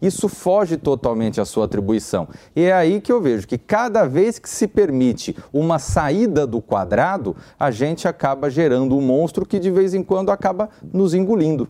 [0.00, 2.28] isso foge totalmente à sua atribuição.
[2.54, 6.60] E é aí que eu vejo que cada vez que se permite uma saída do
[6.60, 11.68] quadrado, a gente acaba gerando um monstro que de vez em quando acaba nos engolindo.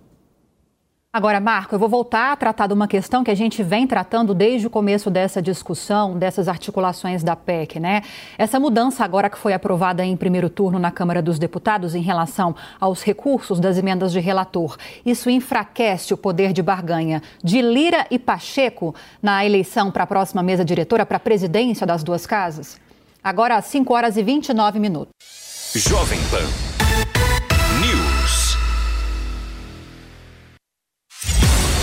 [1.14, 4.32] Agora, Marco, eu vou voltar a tratar de uma questão que a gente vem tratando
[4.32, 8.00] desde o começo dessa discussão, dessas articulações da PEC, né?
[8.38, 12.56] Essa mudança agora que foi aprovada em primeiro turno na Câmara dos Deputados em relação
[12.80, 18.18] aos recursos das emendas de relator, isso enfraquece o poder de barganha de Lira e
[18.18, 22.80] Pacheco na eleição para a próxima mesa diretora, para a presidência das duas casas?
[23.22, 25.12] Agora, às 5 horas e 29 minutos.
[25.74, 26.91] Jovem Pan.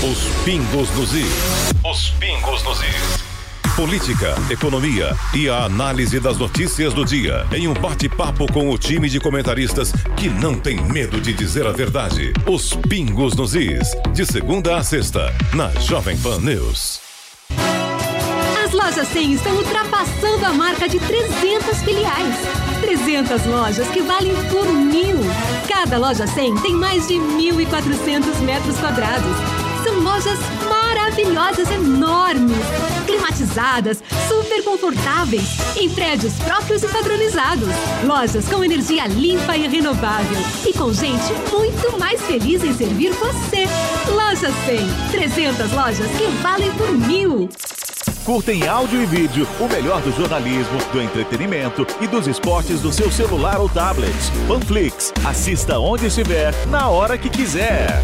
[0.01, 1.73] Os pingos nos is.
[1.83, 3.19] Os pingos nos is.
[3.75, 9.09] Política, economia e a análise das notícias do dia em um bate-papo com o time
[9.09, 12.31] de comentaristas que não tem medo de dizer a verdade.
[12.47, 13.93] Os pingos nos is.
[14.13, 17.01] De segunda a sexta, na Jovem Pan News.
[18.63, 22.35] As lojas 100 estão ultrapassando a marca de 300 filiais.
[22.79, 25.17] 300 lojas que valem por mil.
[25.67, 32.57] Cada loja 100 tem mais de 1.400 metros quadrados são lojas maravilhosas, enormes,
[33.05, 37.69] climatizadas, super confortáveis, em prédios próprios e padronizados.
[38.03, 40.37] Lojas com energia limpa e renovável.
[40.65, 43.67] E com gente muito mais feliz em servir você.
[44.11, 45.11] Loja 100.
[45.11, 47.49] 300 lojas que valem por mil.
[48.25, 52.91] Curta em áudio e vídeo o melhor do jornalismo, do entretenimento e dos esportes do
[52.91, 54.13] seu celular ou tablet.
[54.47, 55.11] Panflix.
[55.25, 58.03] Assista onde estiver, na hora que quiser.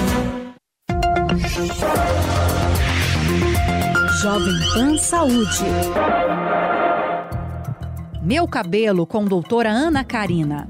[4.21, 5.65] Jovem Pan Saúde.
[8.21, 10.69] Meu cabelo com doutora Ana Karina.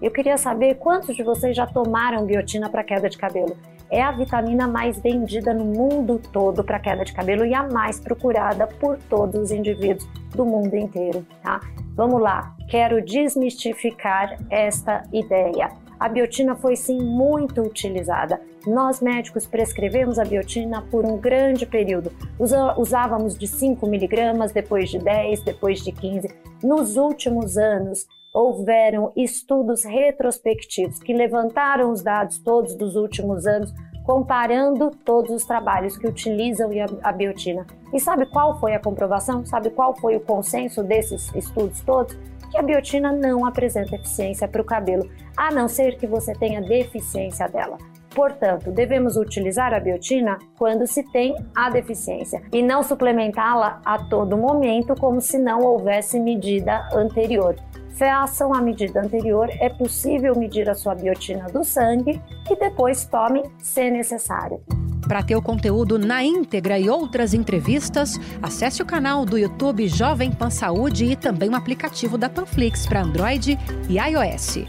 [0.00, 3.56] Eu queria saber quantos de vocês já tomaram biotina para queda de cabelo.
[3.90, 7.98] É a vitamina mais vendida no mundo todo para queda de cabelo e a mais
[7.98, 11.60] procurada por todos os indivíduos do mundo inteiro, tá?
[11.96, 15.81] Vamos lá, quero desmistificar esta ideia.
[16.02, 18.40] A biotina foi sim muito utilizada.
[18.66, 22.10] Nós médicos prescrevemos a biotina por um grande período.
[22.76, 26.28] Usávamos de 5 miligramas, depois de 10, depois de 15.
[26.60, 33.72] Nos últimos anos, houveram estudos retrospectivos que levantaram os dados todos dos últimos anos,
[34.04, 36.70] comparando todos os trabalhos que utilizam
[37.02, 37.66] a biotina.
[37.92, 39.44] E sabe qual foi a comprovação?
[39.46, 42.16] Sabe qual foi o consenso desses estudos todos?
[42.52, 46.60] que a biotina não apresenta eficiência para o cabelo, a não ser que você tenha
[46.60, 47.78] deficiência dela.
[48.14, 54.36] Portanto, devemos utilizar a biotina quando se tem a deficiência e não suplementá-la a todo
[54.36, 57.56] momento como se não houvesse medida anterior.
[57.94, 63.42] Façam a medida anterior, é possível medir a sua biotina do sangue e depois tome
[63.58, 64.60] se necessário.
[65.06, 70.32] Para ter o conteúdo na íntegra e outras entrevistas, acesse o canal do YouTube Jovem
[70.32, 74.64] Pan Saúde e também o aplicativo da Panflix para Android e iOS.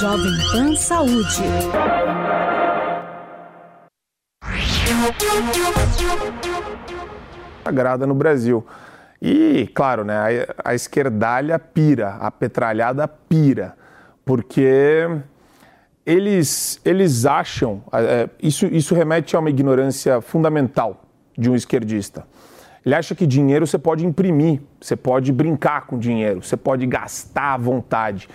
[0.00, 1.42] Jovem Pan Saúde.
[7.64, 8.64] Sagrada no Brasil.
[9.20, 10.14] E, claro, né,
[10.64, 13.76] a, a esquerdalha pira, a petralhada pira,
[14.24, 15.08] porque
[16.06, 21.04] eles, eles acham, é, isso, isso remete a uma ignorância fundamental
[21.36, 22.24] de um esquerdista.
[22.84, 27.54] Ele acha que dinheiro você pode imprimir, você pode brincar com dinheiro, você pode gastar
[27.54, 28.28] à vontade.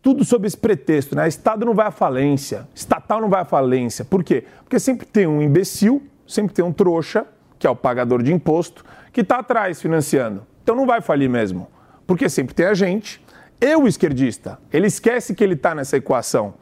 [0.00, 1.26] Tudo sob esse pretexto, né?
[1.26, 4.04] Estado não vai à falência, estatal não vai à falência.
[4.04, 4.44] Por quê?
[4.62, 7.26] Porque sempre tem um imbecil, sempre tem um trouxa
[7.58, 10.46] que é o pagador de imposto, que está atrás financiando.
[10.62, 11.68] Então não vai falir mesmo,
[12.06, 13.22] porque sempre tem a gente
[13.60, 14.58] e o esquerdista.
[14.72, 16.54] Ele esquece que ele está nessa equação.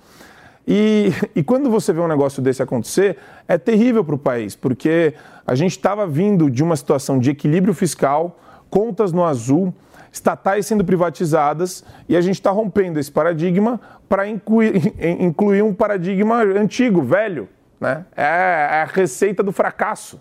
[0.66, 3.16] E, e, quando você vê um negócio desse acontecer,
[3.48, 5.14] é terrível para o país, porque
[5.46, 9.74] a gente estava vindo de uma situação de equilíbrio fiscal, contas no azul,
[10.12, 16.42] estatais sendo privatizadas, e a gente está rompendo esse paradigma para incluir, incluir, um paradigma
[16.42, 17.48] antigo, velho.
[17.80, 18.04] Né?
[18.14, 20.20] É, é a receita do fracasso.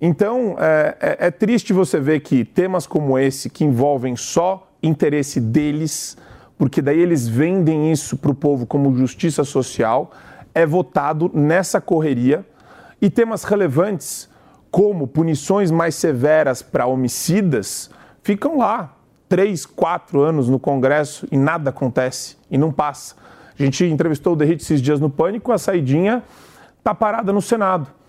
[0.00, 5.38] Então, é, é, é triste você ver que temas como esse, que envolvem só interesse
[5.38, 6.16] deles,
[6.56, 10.10] porque daí eles vendem isso para o povo como justiça social,
[10.54, 12.46] é votado nessa correria.
[13.00, 14.28] E temas relevantes,
[14.70, 17.90] como punições mais severas para homicidas,
[18.22, 18.96] ficam lá
[19.28, 23.16] três, quatro anos no Congresso e nada acontece e não passa.
[23.58, 26.22] A gente entrevistou o Derrite esses dias no Pânico, a saidinha
[26.78, 27.99] está parada no Senado.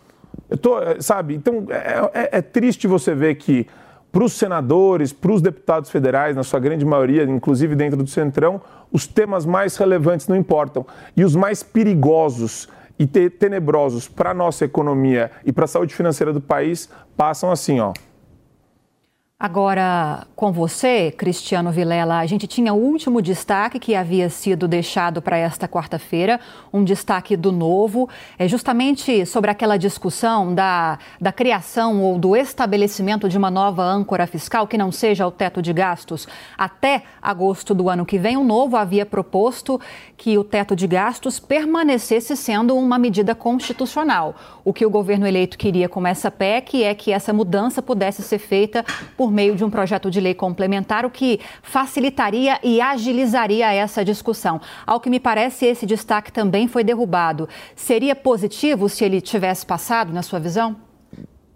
[0.50, 3.68] Eu tô, sabe, então é, é, é triste você ver que
[4.12, 8.62] para os senadores, para os deputados federais, na sua grande maioria, inclusive dentro do Centrão,
[8.92, 10.86] os temas mais relevantes não importam.
[11.16, 12.68] E os mais perigosos
[13.00, 17.80] e tenebrosos para a nossa economia e para a saúde financeira do país passam assim,
[17.80, 17.94] ó.
[19.44, 25.20] Agora, com você, Cristiano Vilela, a gente tinha o último destaque que havia sido deixado
[25.20, 26.40] para esta quarta-feira,
[26.72, 33.28] um destaque do novo, é justamente sobre aquela discussão da, da criação ou do estabelecimento
[33.28, 37.90] de uma nova âncora fiscal que não seja o teto de gastos até agosto do
[37.90, 38.38] ano que vem.
[38.38, 39.82] O novo havia proposto
[40.16, 44.36] que o teto de gastos permanecesse sendo uma medida constitucional.
[44.64, 48.38] O que o governo eleito queria com essa PEC é que essa mudança pudesse ser
[48.38, 48.86] feita
[49.18, 54.60] por meio de um projeto de lei complementar, o que facilitaria e agilizaria essa discussão.
[54.86, 57.48] Ao que me parece, esse destaque também foi derrubado.
[57.76, 60.76] Seria positivo se ele tivesse passado, na sua visão?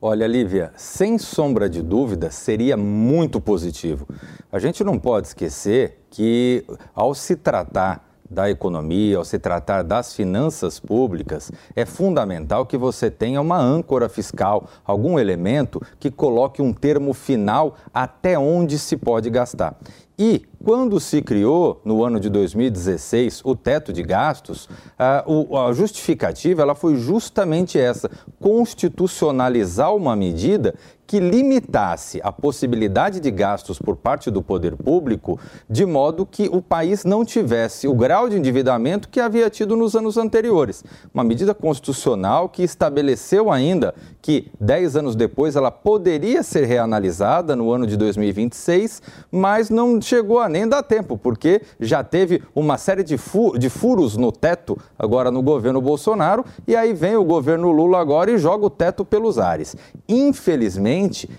[0.01, 4.07] Olha, Lívia, sem sombra de dúvida, seria muito positivo.
[4.51, 6.63] A gente não pode esquecer que,
[6.93, 13.11] ao se tratar da economia, ao se tratar das finanças públicas, é fundamental que você
[13.11, 19.29] tenha uma âncora fiscal, algum elemento que coloque um termo final até onde se pode
[19.29, 19.77] gastar.
[20.17, 25.25] E quando se criou, no ano de 2016, o teto de gastos, a,
[25.73, 28.09] justificativa ela foi justamente essa:
[28.39, 30.73] constitucionalizar uma medida
[31.07, 35.39] que limitasse a possibilidade de gastos por parte do poder público,
[35.69, 39.95] de modo que o país não tivesse o grau de endividamento que havia tido nos
[39.95, 40.83] anos anteriores.
[41.13, 47.71] Uma medida constitucional que estabeleceu ainda que, dez anos depois, ela poderia ser reanalisada no
[47.71, 49.01] ano de 2026,
[49.31, 53.69] mas não chegou a nem dar tempo, porque já teve uma série de, fu de
[53.69, 58.37] furos no teto agora no governo Bolsonaro, e aí vem o governo Lula agora e
[58.37, 59.75] joga o teto pelos ares.
[60.09, 60.94] Infelizmente,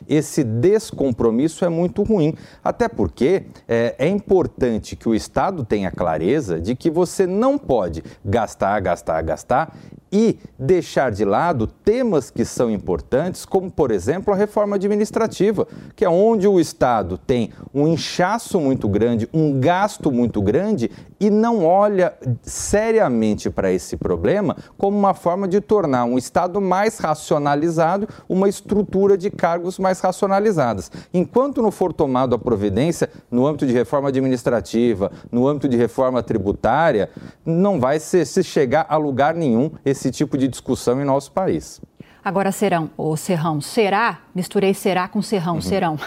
[0.08, 2.34] esse descompromisso é muito ruim.
[2.62, 8.02] Até porque é, é importante que o Estado tenha clareza de que você não pode
[8.24, 9.76] gastar, gastar, gastar
[10.10, 16.04] e deixar de lado temas que são importantes, como, por exemplo, a reforma administrativa, que
[16.04, 21.64] é onde o Estado tem um inchaço muito grande, um gasto muito grande e não
[21.64, 28.48] olha seriamente para esse problema como uma forma de tornar um Estado mais racionalizado, uma
[28.48, 30.90] estrutura de cargos mais racionalizadas.
[31.12, 36.22] Enquanto não for tomado a providência no âmbito de reforma administrativa, no âmbito de reforma
[36.22, 37.10] tributária,
[37.44, 41.80] não vai se, se chegar a lugar nenhum esse tipo de discussão em nosso país.
[42.24, 44.18] Agora, Serão, ou Serrão, será?
[44.34, 45.60] Misturei será com Serrão, uhum.
[45.60, 45.98] Serão.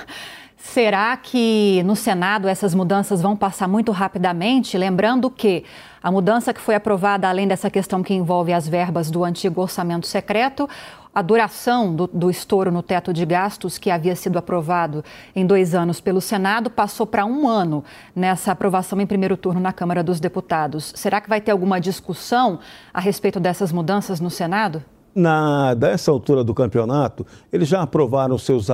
[0.58, 4.78] Será que no Senado essas mudanças vão passar muito rapidamente?
[4.78, 5.64] Lembrando que
[6.04, 10.06] a mudança que foi aprovada, além dessa questão que envolve as verbas do antigo orçamento
[10.06, 10.70] secreto,
[11.14, 15.04] a duração do, do, estouro no teto de gastos, que havia sido aprovado
[15.36, 17.84] em dois anos pelo Senado, passou para um ano
[18.16, 20.94] nessa aprovação em primeiro turno na Câmara dos Deputados.
[20.96, 22.60] Será que vai ter alguma discussão
[22.94, 24.84] a respeito dessas mudanças no Senado?
[25.14, 28.68] na, dessa altura do campeonato, eles já aprovaram seus,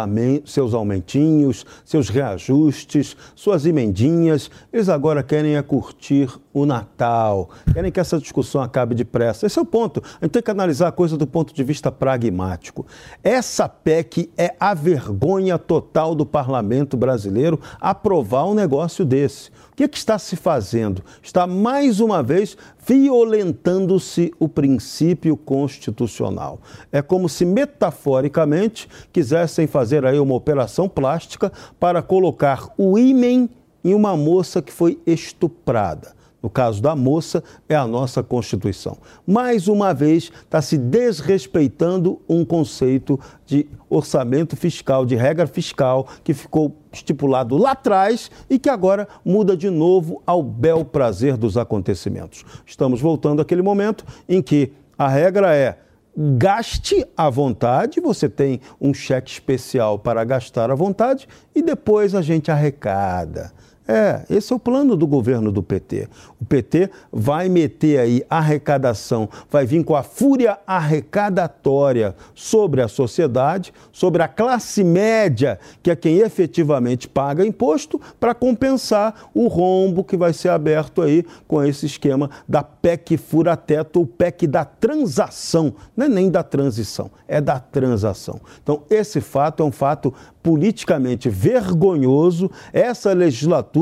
[0.45, 4.51] seus aumentinhos, seus reajustes, suas emendinhas.
[4.71, 9.45] Eles agora querem é curtir o Natal, querem que essa discussão acabe depressa.
[9.45, 10.01] Esse é o ponto.
[10.21, 12.85] A gente tem que analisar a coisa do ponto de vista pragmático.
[13.21, 19.49] Essa PEC é a vergonha total do parlamento brasileiro aprovar um negócio desse.
[19.73, 21.03] O que, é que está se fazendo?
[21.21, 22.55] Está mais uma vez
[22.87, 26.61] violentando-se o princípio constitucional.
[26.89, 33.49] É como se metaforicamente quisessem fazer aí uma operação plástica para colocar o ímen
[33.83, 36.15] em uma moça que foi estuprada.
[36.45, 38.99] No caso da moça, é a nossa Constituição.
[39.25, 46.35] Mais uma vez, está se desrespeitando um conceito de orçamento fiscal, de regra fiscal, que
[46.35, 52.45] ficou estipulado lá atrás e que agora muda de novo ao bel prazer dos acontecimentos.
[52.63, 55.79] Estamos voltando àquele momento em que a regra é
[56.15, 62.21] gaste à vontade, você tem um cheque especial para gastar à vontade e depois a
[62.21, 63.51] gente arrecada.
[63.87, 66.07] É, esse é o plano do governo do PT.
[66.41, 73.71] O PT vai meter aí arrecadação, vai vir com a fúria arrecadatória sobre a sociedade,
[73.91, 80.17] sobre a classe média, que é quem efetivamente paga imposto, para compensar o rombo que
[80.17, 85.75] vai ser aberto aí com esse esquema da PEC fura-teto ou PEC da transação.
[85.95, 88.41] Não é nem da transição, é da transação.
[88.63, 90.11] Então, esse fato é um fato
[90.41, 92.49] politicamente vergonhoso.
[92.71, 93.74] Essa legislatura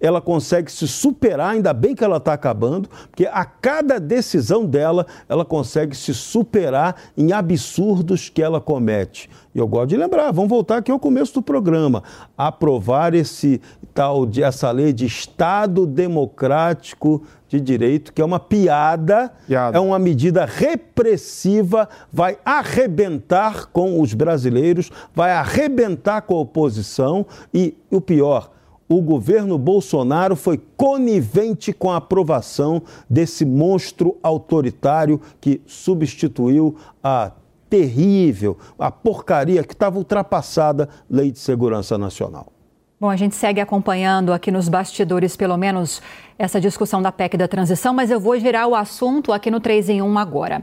[0.00, 5.06] ela consegue se superar, ainda bem que ela está acabando, porque a cada decisão dela
[5.28, 9.28] ela consegue se superar em absurdos que ela comete.
[9.54, 12.02] E eu gosto de lembrar, vamos voltar aqui ao começo do programa,
[12.36, 13.60] aprovar esse
[13.94, 19.80] tal de essa lei de Estado democrático de direito, que é uma piada, piada, é
[19.80, 28.00] uma medida repressiva, vai arrebentar com os brasileiros, vai arrebentar com a oposição e o
[28.00, 28.50] pior,
[28.88, 37.32] o governo Bolsonaro foi conivente com a aprovação desse monstro autoritário que substituiu a
[37.68, 42.52] terrível, a porcaria que estava ultrapassada Lei de Segurança Nacional.
[43.00, 46.02] Bom, a gente segue acompanhando aqui nos bastidores, pelo menos,
[46.36, 49.90] essa discussão da PEC da transição, mas eu vou girar o assunto aqui no 3
[49.90, 50.62] em 1 agora.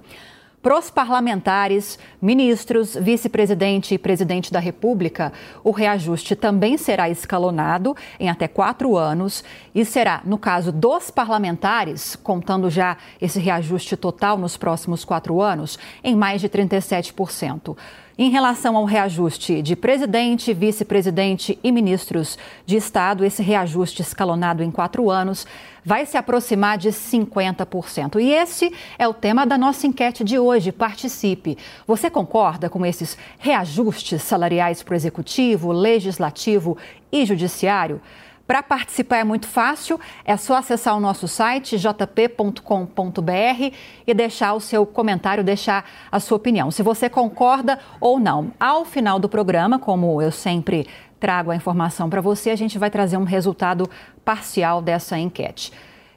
[0.65, 5.31] Para os parlamentares, ministros, vice-presidente e presidente da República,
[5.63, 9.45] o reajuste também será escalonado em até quatro anos
[9.75, 15.79] e será, no caso dos parlamentares, contando já esse reajuste total nos próximos quatro anos,
[16.03, 17.77] em mais de 37%.
[18.17, 24.71] Em relação ao reajuste de presidente, vice-presidente e ministros de Estado, esse reajuste escalonado em
[24.71, 25.45] quatro anos
[25.85, 28.21] vai se aproximar de 50%.
[28.21, 30.71] E esse é o tema da nossa enquete de hoje.
[30.71, 31.59] Participe.
[31.89, 36.79] Você concorda com esses reajustes salariais para o executivo, legislativo
[37.11, 38.01] e judiciário?
[38.47, 42.61] Para participar é muito fácil, é só acessar o nosso site jp.com.br
[44.07, 48.53] e deixar o seu comentário, deixar a sua opinião, se você concorda ou não.
[48.61, 50.87] Ao final do programa, como eu sempre
[51.19, 53.89] trago a informação para você, a gente vai trazer um resultado
[54.23, 55.73] parcial dessa enquete.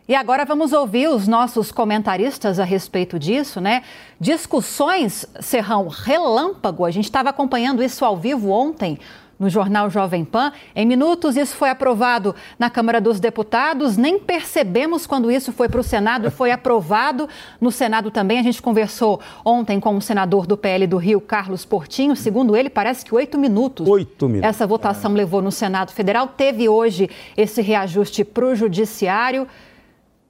[0.06, 3.84] E agora vamos ouvir os nossos comentaristas a respeito disso, né?
[4.20, 6.86] Discussões, Serrão, relâmpago.
[6.86, 8.98] A gente estava acompanhando isso ao vivo ontem
[9.40, 10.52] no jornal Jovem Pan.
[10.76, 13.98] Em minutos, isso foi aprovado na Câmara dos Deputados.
[13.98, 17.30] Nem percebemos quando isso foi para o Senado e foi aprovado
[17.60, 18.40] no Senado também.
[18.40, 22.16] A gente conversou ontem com o senador do PL do Rio, Carlos Portinho.
[22.16, 23.88] Segundo ele, parece que oito minutos.
[23.88, 24.50] Oito minutos.
[24.50, 25.16] Essa votação é.
[25.16, 26.28] levou no Senado Federal.
[26.28, 29.48] Teve hoje esse reajuste para o Judiciário.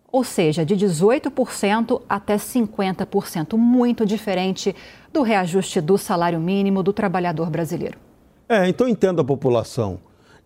[0.10, 4.74] Ou seja, de 18% até 50%, muito diferente
[5.12, 8.07] do reajuste do salário mínimo do trabalhador brasileiro.
[8.50, 10.00] É, então entenda a população.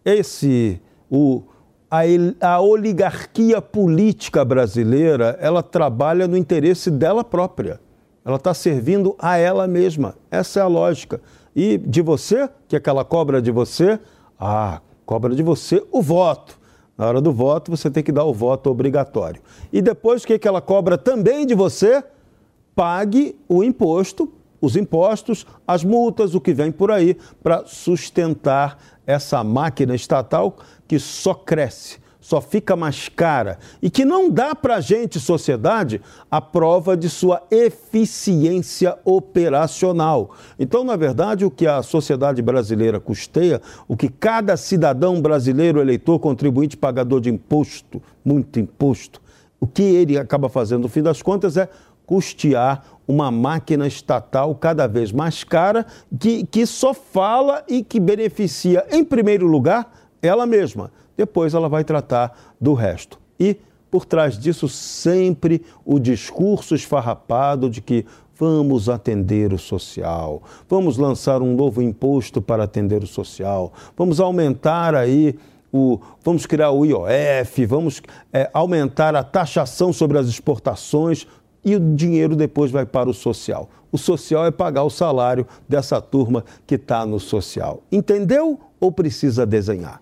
[0.04, 1.44] Esse, o,
[1.90, 2.02] a,
[2.42, 7.80] a oligarquia política brasileira, ela trabalha no interesse dela própria.
[8.26, 10.16] Ela está servindo a ela mesma.
[10.30, 11.22] Essa é a lógica.
[11.56, 14.00] E de você, que é que ela cobra de você?
[14.40, 16.60] Ah, cobra de você o voto.
[16.98, 19.42] Na hora do voto, você tem que dar o voto obrigatório.
[19.74, 22.04] E depois, o que, que ela cobra também de você?
[22.76, 24.32] Pague o imposto
[24.62, 30.56] os impostos, as multas, o que vem por aí, para sustentar essa máquina estatal
[30.88, 36.00] que só cresce só fica mais cara e que não dá para a gente, sociedade,
[36.30, 40.32] a prova de sua eficiência operacional.
[40.58, 46.20] Então, na verdade, o que a sociedade brasileira custeia, o que cada cidadão brasileiro, eleitor,
[46.20, 49.20] contribuinte, pagador de imposto, muito imposto,
[49.60, 51.70] o que ele acaba fazendo, no fim das contas, é
[52.12, 55.86] custear uma máquina estatal cada vez mais cara,
[56.20, 59.90] que, que só fala e que beneficia, em primeiro lugar,
[60.22, 63.18] ela mesma depois ela vai tratar do resto.
[63.40, 63.56] E
[63.90, 68.06] por trás disso sempre o discurso esfarrapado de que
[68.36, 74.96] vamos atender o social, vamos lançar um novo imposto para atender o social, vamos aumentar
[74.96, 75.38] aí
[75.72, 78.02] o, vamos criar o IOF, vamos
[78.34, 81.26] é, aumentar a taxação sobre as exportações
[81.64, 83.70] e o dinheiro depois vai para o social.
[83.92, 87.84] O social é pagar o salário dessa turma que está no social.
[87.92, 90.02] Entendeu ou precisa desenhar?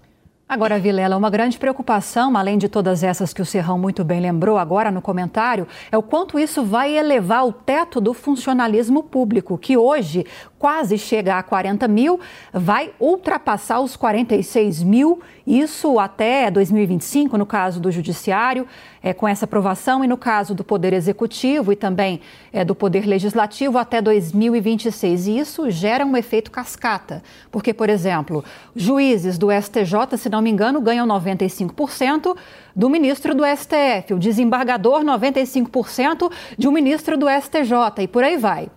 [0.51, 4.57] Agora, Vilela, uma grande preocupação, além de todas essas que o Serrão muito bem lembrou
[4.57, 9.77] agora no comentário, é o quanto isso vai elevar o teto do funcionalismo público, que
[9.77, 10.25] hoje
[10.57, 12.19] quase chega a 40 mil,
[12.51, 18.67] vai ultrapassar os 46 mil, isso até 2025, no caso do Judiciário,
[19.01, 22.19] é, com essa aprovação, e no caso do Poder Executivo e também
[22.51, 25.27] é, do Poder Legislativo até 2026.
[25.27, 28.43] E isso gera um efeito cascata, porque, por exemplo,
[28.75, 32.35] juízes do STJ, se não me engano, ganham 95%
[32.75, 38.37] do ministro do STF, o desembargador 95% de um ministro do STJ, e por aí
[38.37, 38.69] vai.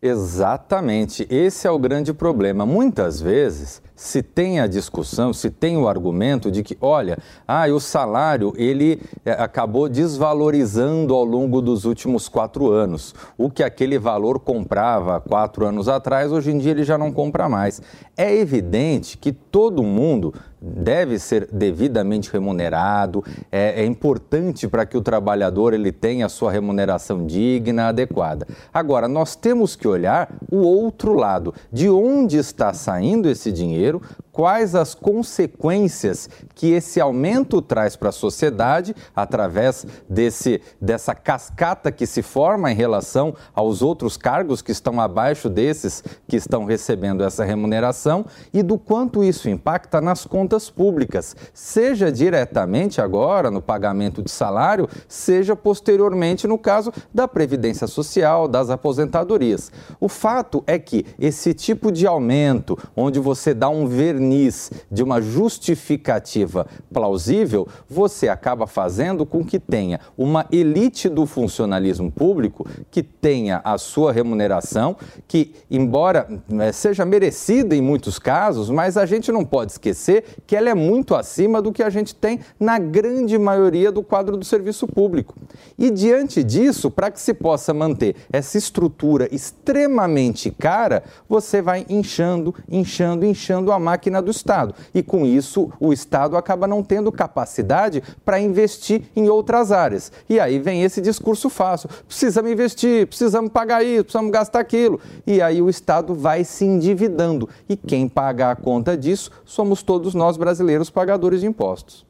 [0.00, 2.66] Exatamente, esse é o grande problema.
[2.66, 7.78] Muitas vezes se tem a discussão, se tem o argumento de que, olha, ah, o
[7.78, 13.14] salário ele é, acabou desvalorizando ao longo dos últimos quatro anos.
[13.38, 17.48] O que aquele valor comprava quatro anos atrás, hoje em dia ele já não compra
[17.48, 17.80] mais.
[18.16, 20.34] É evidente que todo mundo
[20.64, 23.22] deve ser devidamente remunerado,
[23.52, 28.46] é, é importante para que o trabalhador ele tenha a sua remuneração digna, adequada.
[28.72, 34.00] Agora, nós temos que olhar o outro lado, de onde está saindo esse dinheiro, dinheiro
[34.34, 42.04] quais as consequências que esse aumento traz para a sociedade através desse, dessa cascata que
[42.04, 47.44] se forma em relação aos outros cargos que estão abaixo desses que estão recebendo essa
[47.44, 54.32] remuneração e do quanto isso impacta nas contas públicas, seja diretamente agora no pagamento de
[54.32, 59.70] salário, seja posteriormente no caso da previdência social, das aposentadorias.
[60.00, 65.02] O fato é que esse tipo de aumento, onde você dá um verniz verniz de
[65.02, 73.02] uma justificativa plausível, você acaba fazendo com que tenha uma elite do funcionalismo público que
[73.02, 74.96] tenha a sua remuneração,
[75.28, 76.26] que, embora
[76.60, 80.74] eh, seja merecida em muitos casos, mas a gente não pode esquecer que ela é
[80.74, 85.34] muito acima do que a gente tem na grande maioria do quadro do serviço público.
[85.78, 92.54] E diante disso, para que se possa manter essa estrutura extremamente cara, você vai inchando,
[92.68, 94.74] inchando, inchando a máquina do Estado.
[94.94, 100.12] E com isso, o Estado acaba não tendo capacidade para investir em outras áreas.
[100.28, 105.00] E aí vem esse discurso fácil: precisamos investir, precisamos pagar isso, precisamos gastar aquilo.
[105.26, 107.48] E aí o Estado vai se endividando.
[107.68, 112.03] E quem paga a conta disso somos todos nós brasileiros pagadores de impostos.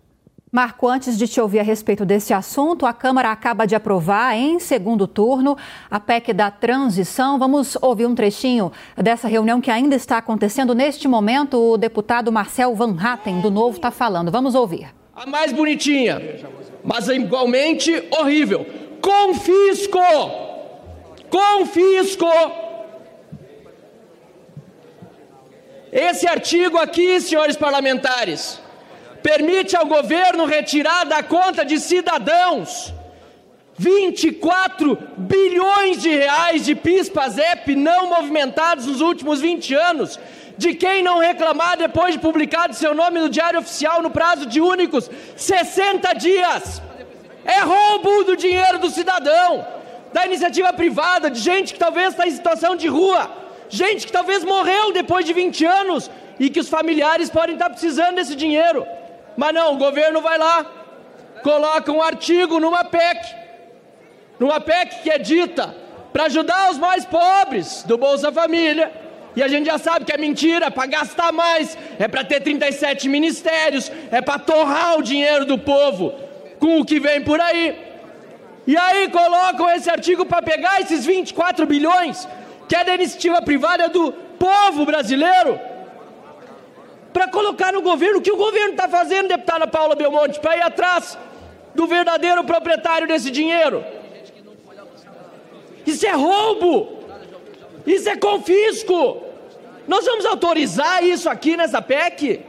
[0.54, 4.60] Marco, antes de te ouvir a respeito desse assunto, a Câmara acaba de aprovar em
[4.60, 5.58] segundo turno
[5.90, 7.40] a PEC da transição.
[7.40, 10.72] Vamos ouvir um trechinho dessa reunião que ainda está acontecendo.
[10.72, 14.30] Neste momento, o deputado Marcel Van Hatten, do Novo, está falando.
[14.30, 14.94] Vamos ouvir.
[15.12, 16.22] A mais bonitinha,
[16.84, 18.64] mas igualmente horrível.
[19.02, 19.98] Confisco!
[21.30, 22.30] Confisco!
[25.90, 28.62] Esse artigo aqui, senhores parlamentares
[29.24, 32.92] permite ao governo retirar da conta de cidadãos
[33.78, 40.20] 24 bilhões de reais de PIS/PASEP não movimentados nos últimos 20 anos.
[40.56, 44.60] De quem não reclamar depois de publicado seu nome no Diário Oficial no prazo de
[44.60, 46.80] únicos 60 dias.
[47.44, 49.66] É roubo do dinheiro do cidadão,
[50.12, 53.28] da iniciativa privada, de gente que talvez está em situação de rua,
[53.68, 56.08] gente que talvez morreu depois de 20 anos
[56.38, 58.86] e que os familiares podem estar precisando desse dinheiro.
[59.36, 60.64] Mas não, o governo vai lá,
[61.42, 63.34] coloca um artigo numa PEC,
[64.38, 65.74] numa PEC que é dita
[66.12, 68.92] para ajudar os mais pobres do Bolsa Família.
[69.36, 72.40] E a gente já sabe que é mentira, é para gastar mais, é para ter
[72.40, 76.14] 37 ministérios, é para torrar o dinheiro do povo
[76.60, 77.76] com o que vem por aí.
[78.66, 82.28] E aí colocam esse artigo para pegar esses 24 bilhões
[82.68, 85.60] que é da iniciativa privada do povo brasileiro,
[87.14, 90.62] para colocar no governo o que o governo está fazendo, deputada Paula Belmonte, para ir
[90.62, 91.16] atrás
[91.72, 93.84] do verdadeiro proprietário desse dinheiro.
[95.86, 97.04] Isso é roubo,
[97.86, 99.22] isso é confisco.
[99.86, 102.40] Nós vamos autorizar isso aqui nessa PEC?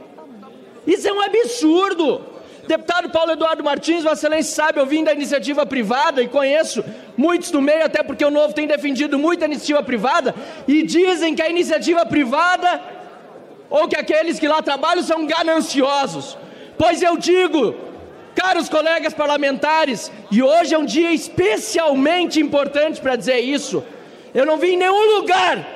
[0.84, 2.24] Isso é um absurdo.
[2.66, 6.84] Deputado Paulo Eduardo Martins, Vossa Excelência sabe, eu vim da iniciativa privada e conheço
[7.16, 10.34] muitos do meio, até porque o Novo tem defendido muito a iniciativa privada,
[10.66, 12.95] e dizem que a iniciativa privada,
[13.68, 16.36] ou que aqueles que lá trabalham, são gananciosos.
[16.78, 17.74] Pois eu digo,
[18.34, 23.82] caros colegas parlamentares, e hoje é um dia especialmente importante para dizer isso,
[24.34, 25.66] eu não vi em nenhum lugar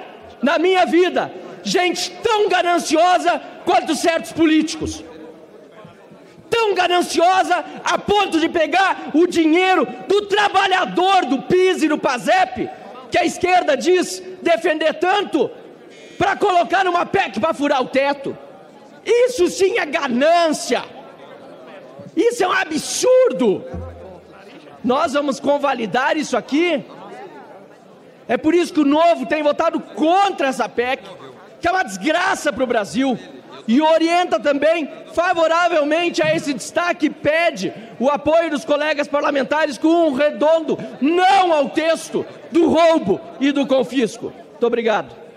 [0.43, 1.33] na minha vida
[1.63, 5.05] gente tão gananciosa quanto certos políticos
[6.51, 12.69] tão gananciosa a ponto de pegar o dinheiro do trabalhador do PIS e do PASEP,
[13.11, 15.51] que a esquerda diz defender tanto,
[16.21, 18.37] para colocar numa PEC para furar o teto.
[19.03, 20.85] Isso sim é ganância.
[22.15, 23.65] Isso é um absurdo.
[24.85, 26.85] Nós vamos convalidar isso aqui.
[28.29, 31.03] É por isso que o Novo tem votado contra essa PEC,
[31.59, 33.19] que é uma desgraça para o Brasil
[33.67, 40.13] e orienta também favoravelmente a esse destaque, pede o apoio dos colegas parlamentares com um
[40.13, 44.35] redondo não ao texto do roubo e do confisco.
[44.51, 45.30] Muito obrigado.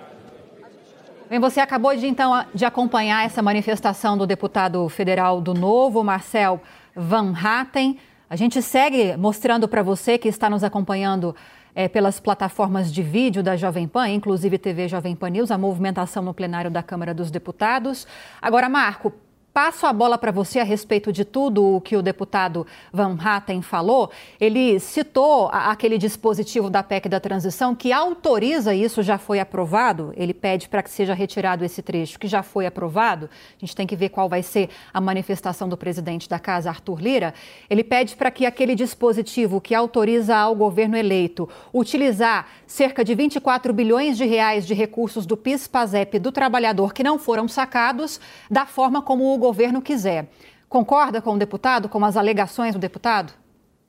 [1.34, 6.62] Bem, você acabou de então de acompanhar essa manifestação do deputado federal do Novo, Marcel
[6.96, 7.98] Van Hatten.
[8.30, 11.36] A gente segue mostrando para você que está nos acompanhando
[11.74, 16.22] é, pelas plataformas de vídeo da Jovem Pan, inclusive TV Jovem Pan News, a movimentação
[16.22, 18.06] no plenário da Câmara dos Deputados.
[18.40, 19.12] Agora, Marco,
[19.54, 23.62] Passo a bola para você a respeito de tudo o que o deputado Van Hatten
[23.62, 24.10] falou.
[24.42, 30.12] Ele citou aquele dispositivo da PEC da transição que autoriza isso, já foi aprovado.
[30.18, 33.30] Ele pede para que seja retirado esse trecho que já foi aprovado.
[33.56, 37.00] A gente tem que ver qual vai ser a manifestação do presidente da casa, Arthur
[37.00, 37.32] Lira.
[37.70, 43.72] Ele pede para que aquele dispositivo que autoriza ao governo eleito utilizar cerca de 24
[43.72, 49.00] bilhões de reais de recursos do PIS-PASEP do trabalhador que não foram sacados, da forma
[49.00, 50.30] como o governo quiser.
[50.70, 53.34] Concorda com o deputado, com as alegações do deputado?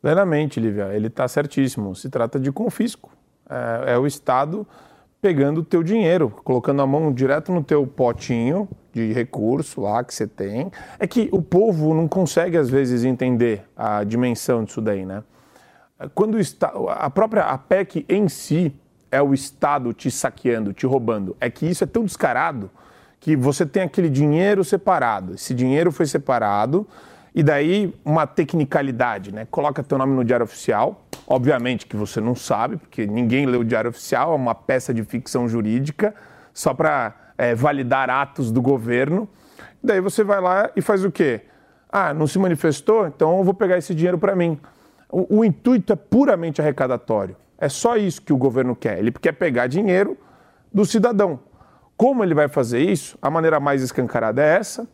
[0.03, 0.93] Plenamente, Lívia.
[0.93, 1.95] Ele está certíssimo.
[1.95, 3.11] Se trata de confisco.
[3.49, 4.67] É, é, o Estado
[5.23, 10.13] pegando o teu dinheiro, colocando a mão direto no teu potinho de recurso lá que
[10.13, 10.71] você tem.
[10.99, 15.23] É que o povo não consegue, às vezes, entender a dimensão disso daí, né?
[16.15, 18.75] Quando Estado, a própria a PEC em si
[19.11, 21.37] é o Estado te saqueando, te roubando.
[21.41, 22.69] É que isso é tão descarado
[23.25, 25.33] que você tem aquele dinheiro separado.
[25.33, 26.87] Esse dinheiro foi separado
[27.35, 29.47] e daí uma tecnicalidade, né?
[29.51, 31.07] Coloca teu nome no diário oficial.
[31.27, 35.03] Obviamente que você não sabe, porque ninguém lê o diário oficial, é uma peça de
[35.05, 36.15] ficção jurídica
[36.53, 39.27] só para é, validar atos do governo.
[39.83, 41.41] Daí você vai lá e faz o quê?
[41.91, 43.07] Ah, não se manifestou?
[43.07, 44.61] Então eu vou pegar esse dinheiro para mim.
[45.11, 47.35] O, o intuito é puramente arrecadatório.
[47.57, 48.99] É só isso que o governo quer.
[48.99, 50.15] Ele quer pegar dinheiro
[50.71, 51.41] do cidadão.
[51.97, 53.17] Como ele vai fazer isso?
[53.23, 54.87] A maneira mais escancarada é essa,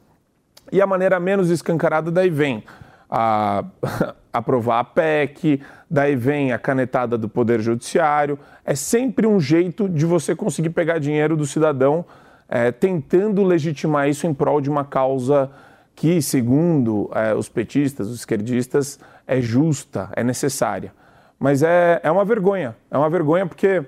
[0.71, 2.63] e a maneira menos escancarada daí vem
[3.11, 3.65] a,
[4.33, 8.39] aprovar a PEC, daí vem a canetada do Poder Judiciário.
[8.65, 12.05] É sempre um jeito de você conseguir pegar dinheiro do cidadão,
[12.49, 15.51] é, tentando legitimar isso em prol de uma causa
[15.97, 20.93] que, segundo é, os petistas, os esquerdistas, é justa, é necessária.
[21.39, 22.77] Mas é, é uma vergonha.
[22.91, 23.85] É uma vergonha porque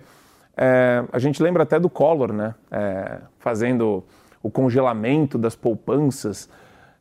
[0.56, 2.54] é, a gente lembra até do Collor, né?
[2.70, 4.04] É, fazendo
[4.42, 6.48] o congelamento das poupanças.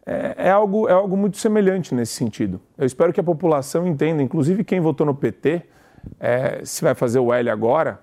[0.05, 2.61] É, é, algo, é algo muito semelhante nesse sentido.
[2.77, 5.63] Eu espero que a população entenda, inclusive quem votou no PT,
[6.19, 7.99] é, se vai fazer o L agora,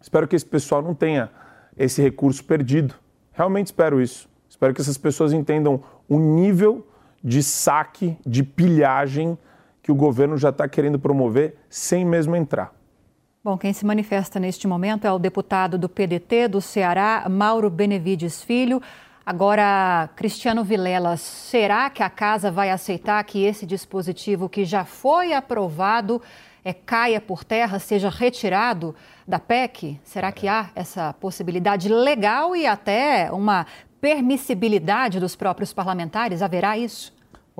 [0.00, 1.30] espero que esse pessoal não tenha
[1.76, 2.94] esse recurso perdido.
[3.32, 4.28] Realmente espero isso.
[4.48, 6.86] Espero que essas pessoas entendam o nível
[7.22, 9.38] de saque, de pilhagem
[9.82, 12.74] que o governo já está querendo promover sem mesmo entrar.
[13.42, 18.42] Bom, quem se manifesta neste momento é o deputado do PDT do Ceará, Mauro Benevides
[18.42, 18.82] Filho.
[19.24, 25.32] Agora, Cristiano Vilela, será que a casa vai aceitar que esse dispositivo que já foi
[25.32, 26.20] aprovado
[26.62, 28.94] é, caia por terra, seja retirado
[29.26, 29.98] da PEC?
[30.04, 33.66] Será que há essa possibilidade legal e até uma
[34.02, 36.42] permissibilidade dos próprios parlamentares?
[36.42, 37.10] Haverá isso?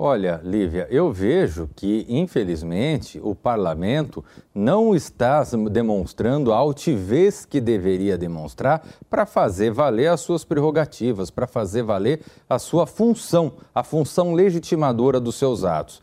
[0.03, 4.25] Olha, Lívia, eu vejo que, infelizmente, o parlamento
[4.55, 11.47] não está demonstrando a altivez que deveria demonstrar para fazer valer as suas prerrogativas, para
[11.47, 16.03] fazer valer a sua função, a função legitimadora dos seus atos.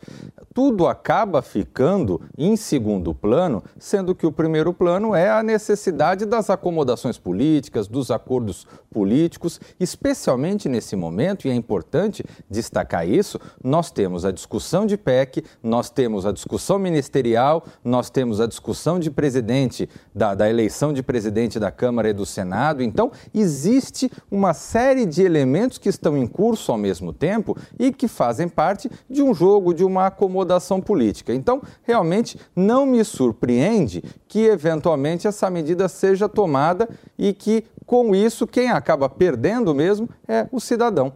[0.54, 6.50] tudo acaba ficando em segundo plano, sendo que o primeiro plano é a necessidade das
[6.50, 14.24] acomodações políticas, dos acordos políticos, especialmente nesse momento, e é importante destacar isso, nós temos
[14.24, 19.88] a discussão de PEC, nós temos a discussão ministerial, nós temos a discussão de presidente,
[20.14, 25.22] da, da eleição de presidente da Câmara e do Senado, então existe uma série de
[25.22, 29.74] elementos que estão em curso ao mesmo tempo e que fazem parte de um jogo,
[29.74, 31.34] de uma acomodação política.
[31.34, 38.46] Então, realmente não me surpreende que eventualmente essa medida seja tomada e que com isso
[38.46, 41.12] quem acaba perdendo mesmo é o cidadão.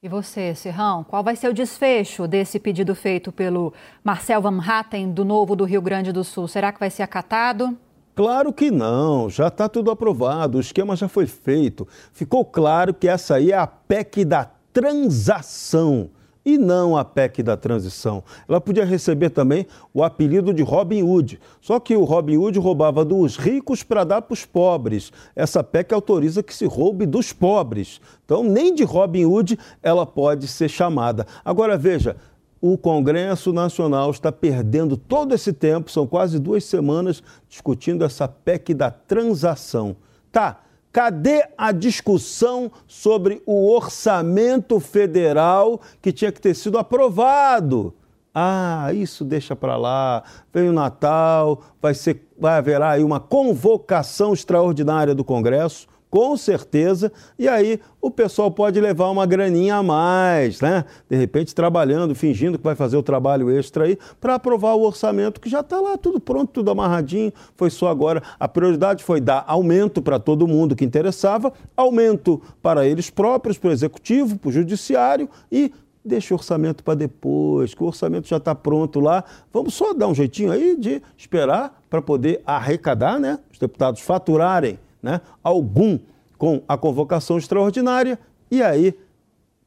[0.00, 3.74] E você, Serrão, qual vai ser o desfecho desse pedido feito pelo
[4.04, 6.46] Marcel Van Hatten, do Novo do Rio Grande do Sul?
[6.46, 7.76] Será que vai ser acatado?
[8.14, 11.84] Claro que não, já está tudo aprovado, o esquema já foi feito.
[12.12, 16.10] Ficou claro que essa aí é a PEC da transação
[16.48, 18.24] e não a PEC da transição.
[18.48, 23.04] Ela podia receber também o apelido de Robin Hood, só que o Robin Hood roubava
[23.04, 25.12] dos ricos para dar para os pobres.
[25.36, 28.00] Essa PEC autoriza que se roube dos pobres.
[28.24, 31.26] Então, nem de Robin Hood ela pode ser chamada.
[31.44, 32.16] Agora, veja,
[32.62, 38.72] o Congresso Nacional está perdendo todo esse tempo, são quase duas semanas, discutindo essa PEC
[38.72, 39.94] da transação.
[40.32, 40.62] Tá,
[40.92, 47.94] Cadê a discussão sobre o orçamento federal que tinha que ter sido aprovado?
[48.34, 50.22] Ah, isso deixa para lá.
[50.52, 57.12] Vem o Natal, vai, ser, vai haverá aí uma convocação extraordinária do Congresso com certeza.
[57.38, 60.84] E aí o pessoal pode levar uma graninha a mais, né?
[61.08, 65.40] De repente trabalhando, fingindo que vai fazer o trabalho extra aí, para aprovar o orçamento
[65.40, 67.32] que já está lá, tudo pronto, tudo amarradinho.
[67.56, 68.22] Foi só agora.
[68.38, 73.70] A prioridade foi dar aumento para todo mundo que interessava, aumento para eles próprios, para
[73.70, 75.72] o executivo, para o judiciário e
[76.04, 79.22] deixa o orçamento para depois, que o orçamento já está pronto lá.
[79.52, 83.38] Vamos só dar um jeitinho aí de esperar para poder arrecadar, né?
[83.52, 85.98] Os deputados faturarem né, algum
[86.36, 88.18] com a convocação extraordinária,
[88.50, 88.94] e aí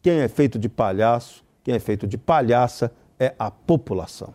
[0.01, 4.33] quem é feito de palhaço, quem é feito de palhaça é a população.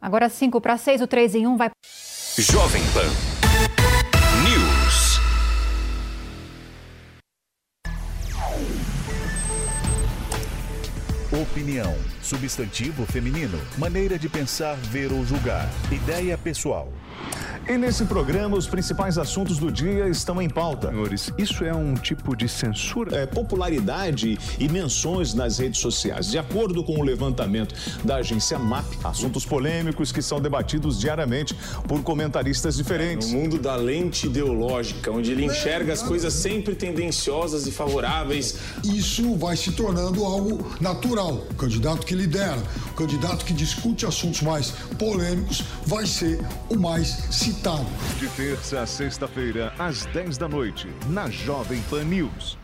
[0.00, 1.70] Agora 5 para 6, o 3 em 1 vai.
[2.38, 3.08] Jovem Pan
[4.44, 5.20] News.
[11.42, 12.13] Opinião.
[12.24, 13.60] Substantivo feminino.
[13.76, 15.70] Maneira de pensar, ver ou julgar.
[15.92, 16.90] Ideia pessoal.
[17.66, 20.90] E nesse programa, os principais assuntos do dia estão em pauta.
[20.90, 23.16] Senhores, isso é um tipo de censura?
[23.16, 26.30] É, popularidade e menções nas redes sociais.
[26.30, 28.84] De acordo com o levantamento da agência MAP.
[29.02, 31.56] Assuntos polêmicos que são debatidos diariamente
[31.88, 33.32] por comentaristas diferentes.
[33.32, 38.56] No mundo da lente ideológica, onde ele enxerga as coisas sempre tendenciosas e favoráveis.
[38.84, 41.46] Isso vai se tornando algo natural.
[41.50, 47.08] O candidato que lidera, o candidato que discute assuntos mais polêmicos, vai ser o mais
[47.30, 47.86] citado.
[48.18, 52.63] De terça a sexta-feira, às 10 da noite, na Jovem Pan News.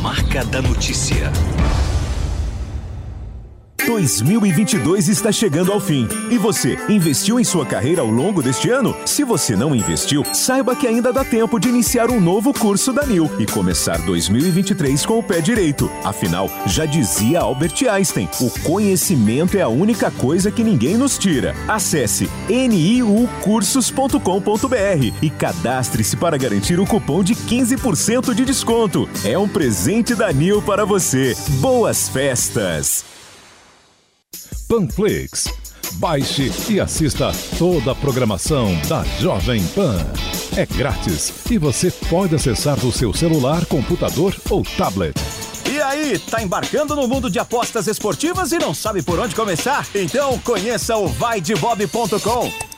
[0.00, 1.32] Marca da notícia.
[3.86, 6.06] 2022 está chegando ao fim.
[6.30, 8.94] E você, investiu em sua carreira ao longo deste ano?
[9.06, 13.06] Se você não investiu, saiba que ainda dá tempo de iniciar um novo curso da
[13.06, 15.90] NIL e começar 2023 com o pé direito.
[16.04, 21.54] Afinal, já dizia Albert Einstein: o conhecimento é a única coisa que ninguém nos tira.
[21.66, 29.08] Acesse niucursos.com.br e cadastre-se para garantir o cupom de 15% de desconto.
[29.24, 31.36] É um presente da NIL para você.
[31.60, 33.17] Boas festas!
[34.68, 35.44] Panflix.
[35.94, 39.96] Baixe e assista toda a programação da Jovem Pan.
[40.54, 45.14] É grátis e você pode acessar do seu celular, computador ou tablet.
[45.72, 49.86] E aí, tá embarcando no mundo de apostas esportivas e não sabe por onde começar?
[49.94, 52.77] Então conheça o vaidebob.com.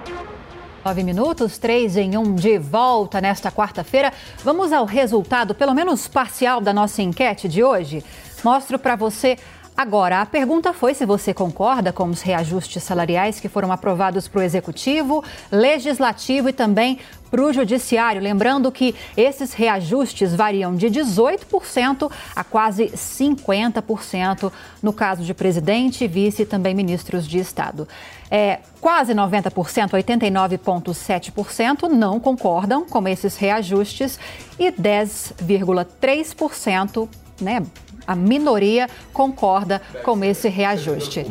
[0.83, 4.11] Nove minutos, três em um, de volta nesta quarta-feira.
[4.43, 8.03] Vamos ao resultado, pelo menos parcial, da nossa enquete de hoje.
[8.43, 9.37] Mostro para você
[9.77, 10.21] agora.
[10.21, 14.43] A pergunta foi se você concorda com os reajustes salariais que foram aprovados para o
[14.43, 16.97] Executivo, Legislativo e também
[17.29, 18.19] para o Judiciário.
[18.19, 24.51] Lembrando que esses reajustes variam de 18% a quase 50%
[24.81, 27.87] no caso de presidente, vice e também ministros de Estado.
[28.33, 34.17] É, quase 90%, 89,7%, não concordam com esses reajustes
[34.57, 37.09] e 10,3%,
[37.41, 37.61] né?
[38.07, 41.25] A minoria concorda com esse reajuste.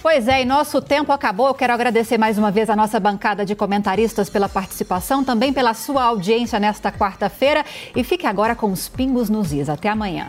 [0.00, 1.48] Pois é, e nosso tempo acabou.
[1.48, 5.72] Eu quero agradecer mais uma vez a nossa bancada de comentaristas pela participação, também pela
[5.72, 7.64] sua audiência nesta quarta-feira.
[7.96, 9.70] E fique agora com os pingos nos is.
[9.70, 10.28] Até amanhã.